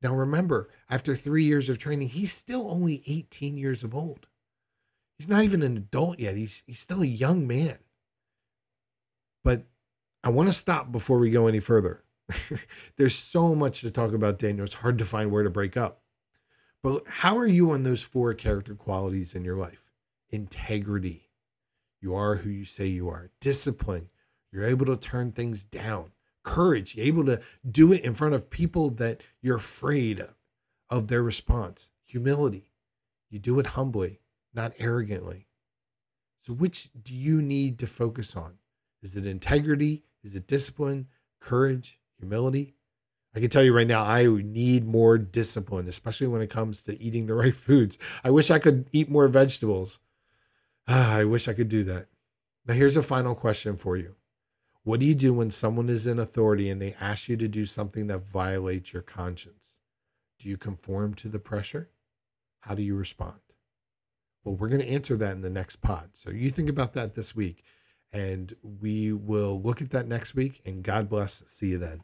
Now, 0.02 0.14
remember, 0.14 0.68
after 0.90 1.14
three 1.14 1.44
years 1.44 1.70
of 1.70 1.78
training, 1.78 2.08
he's 2.08 2.32
still 2.32 2.70
only 2.70 3.02
18 3.06 3.56
years 3.56 3.82
of 3.82 3.94
old. 3.94 4.26
He's 5.18 5.28
not 5.28 5.44
even 5.44 5.62
an 5.62 5.76
adult 5.76 6.18
yet. 6.18 6.36
He's, 6.36 6.62
he's 6.66 6.78
still 6.78 7.02
a 7.02 7.06
young 7.06 7.46
man. 7.46 7.78
But 9.42 9.64
I 10.22 10.28
want 10.28 10.50
to 10.50 10.52
stop 10.52 10.92
before 10.92 11.18
we 11.18 11.30
go 11.30 11.46
any 11.46 11.60
further. 11.60 12.04
There's 12.96 13.14
so 13.14 13.54
much 13.54 13.80
to 13.80 13.90
talk 13.90 14.12
about 14.12 14.38
Daniel. 14.38 14.64
It's 14.64 14.74
hard 14.74 14.98
to 14.98 15.04
find 15.04 15.30
where 15.30 15.42
to 15.42 15.50
break 15.50 15.76
up. 15.76 16.02
But 16.82 17.02
how 17.06 17.36
are 17.38 17.46
you 17.46 17.72
on 17.72 17.82
those 17.82 18.02
four 18.02 18.32
character 18.34 18.74
qualities 18.74 19.34
in 19.34 19.44
your 19.44 19.56
life? 19.56 19.90
Integrity. 20.30 21.30
You 22.00 22.14
are 22.14 22.36
who 22.36 22.50
you 22.50 22.64
say 22.64 22.86
you 22.86 23.08
are. 23.08 23.30
Discipline. 23.40 24.10
You're 24.52 24.66
able 24.66 24.86
to 24.86 24.96
turn 24.96 25.32
things 25.32 25.64
down. 25.64 26.12
Courage. 26.44 26.94
You're 26.94 27.06
able 27.06 27.24
to 27.26 27.40
do 27.68 27.92
it 27.92 28.04
in 28.04 28.14
front 28.14 28.34
of 28.34 28.50
people 28.50 28.90
that 28.90 29.22
you're 29.42 29.56
afraid 29.56 30.20
of, 30.20 30.34
of 30.88 31.08
their 31.08 31.22
response. 31.22 31.90
Humility. 32.04 32.70
You 33.28 33.38
do 33.38 33.58
it 33.58 33.68
humbly, 33.68 34.20
not 34.54 34.72
arrogantly. 34.78 35.48
So, 36.40 36.54
which 36.54 36.88
do 37.02 37.12
you 37.12 37.42
need 37.42 37.78
to 37.80 37.86
focus 37.86 38.34
on? 38.34 38.54
Is 39.02 39.16
it 39.16 39.26
integrity? 39.26 40.04
Is 40.24 40.34
it 40.34 40.46
discipline, 40.46 41.08
courage, 41.40 42.00
humility? 42.18 42.74
I 43.34 43.40
can 43.40 43.50
tell 43.50 43.62
you 43.62 43.74
right 43.74 43.86
now, 43.86 44.02
I 44.02 44.26
need 44.26 44.86
more 44.86 45.18
discipline, 45.18 45.86
especially 45.86 46.26
when 46.26 46.40
it 46.40 46.50
comes 46.50 46.82
to 46.82 47.00
eating 47.00 47.26
the 47.26 47.34
right 47.36 47.54
foods. 47.54 47.98
I 48.24 48.30
wish 48.30 48.50
I 48.50 48.58
could 48.58 48.88
eat 48.92 49.10
more 49.10 49.28
vegetables. 49.28 50.00
Ah, 50.86 51.14
I 51.16 51.24
wish 51.24 51.48
I 51.48 51.52
could 51.52 51.68
do 51.68 51.84
that. 51.84 52.06
Now, 52.66 52.74
here's 52.74 52.96
a 52.96 53.02
final 53.02 53.34
question 53.34 53.76
for 53.76 53.96
you 53.96 54.14
What 54.82 55.00
do 55.00 55.06
you 55.06 55.14
do 55.14 55.32
when 55.32 55.50
someone 55.50 55.88
is 55.88 56.06
in 56.06 56.18
authority 56.18 56.70
and 56.70 56.80
they 56.80 56.96
ask 57.00 57.28
you 57.28 57.36
to 57.36 57.48
do 57.48 57.66
something 57.66 58.06
that 58.06 58.26
violates 58.26 58.92
your 58.92 59.02
conscience? 59.02 59.74
Do 60.38 60.48
you 60.48 60.56
conform 60.56 61.14
to 61.14 61.28
the 61.28 61.38
pressure? 61.38 61.90
How 62.60 62.74
do 62.74 62.82
you 62.82 62.94
respond? 62.94 63.40
Well, 64.44 64.54
we're 64.54 64.68
going 64.68 64.80
to 64.80 64.88
answer 64.88 65.16
that 65.16 65.32
in 65.32 65.42
the 65.42 65.50
next 65.50 65.76
pod. 65.76 66.10
So 66.14 66.30
you 66.30 66.50
think 66.50 66.68
about 66.68 66.94
that 66.94 67.14
this 67.14 67.34
week, 67.34 67.64
and 68.12 68.54
we 68.62 69.12
will 69.12 69.60
look 69.60 69.82
at 69.82 69.90
that 69.90 70.06
next 70.06 70.34
week. 70.34 70.62
And 70.64 70.82
God 70.82 71.08
bless. 71.08 71.42
See 71.46 71.68
you 71.68 71.78
then. 71.78 72.02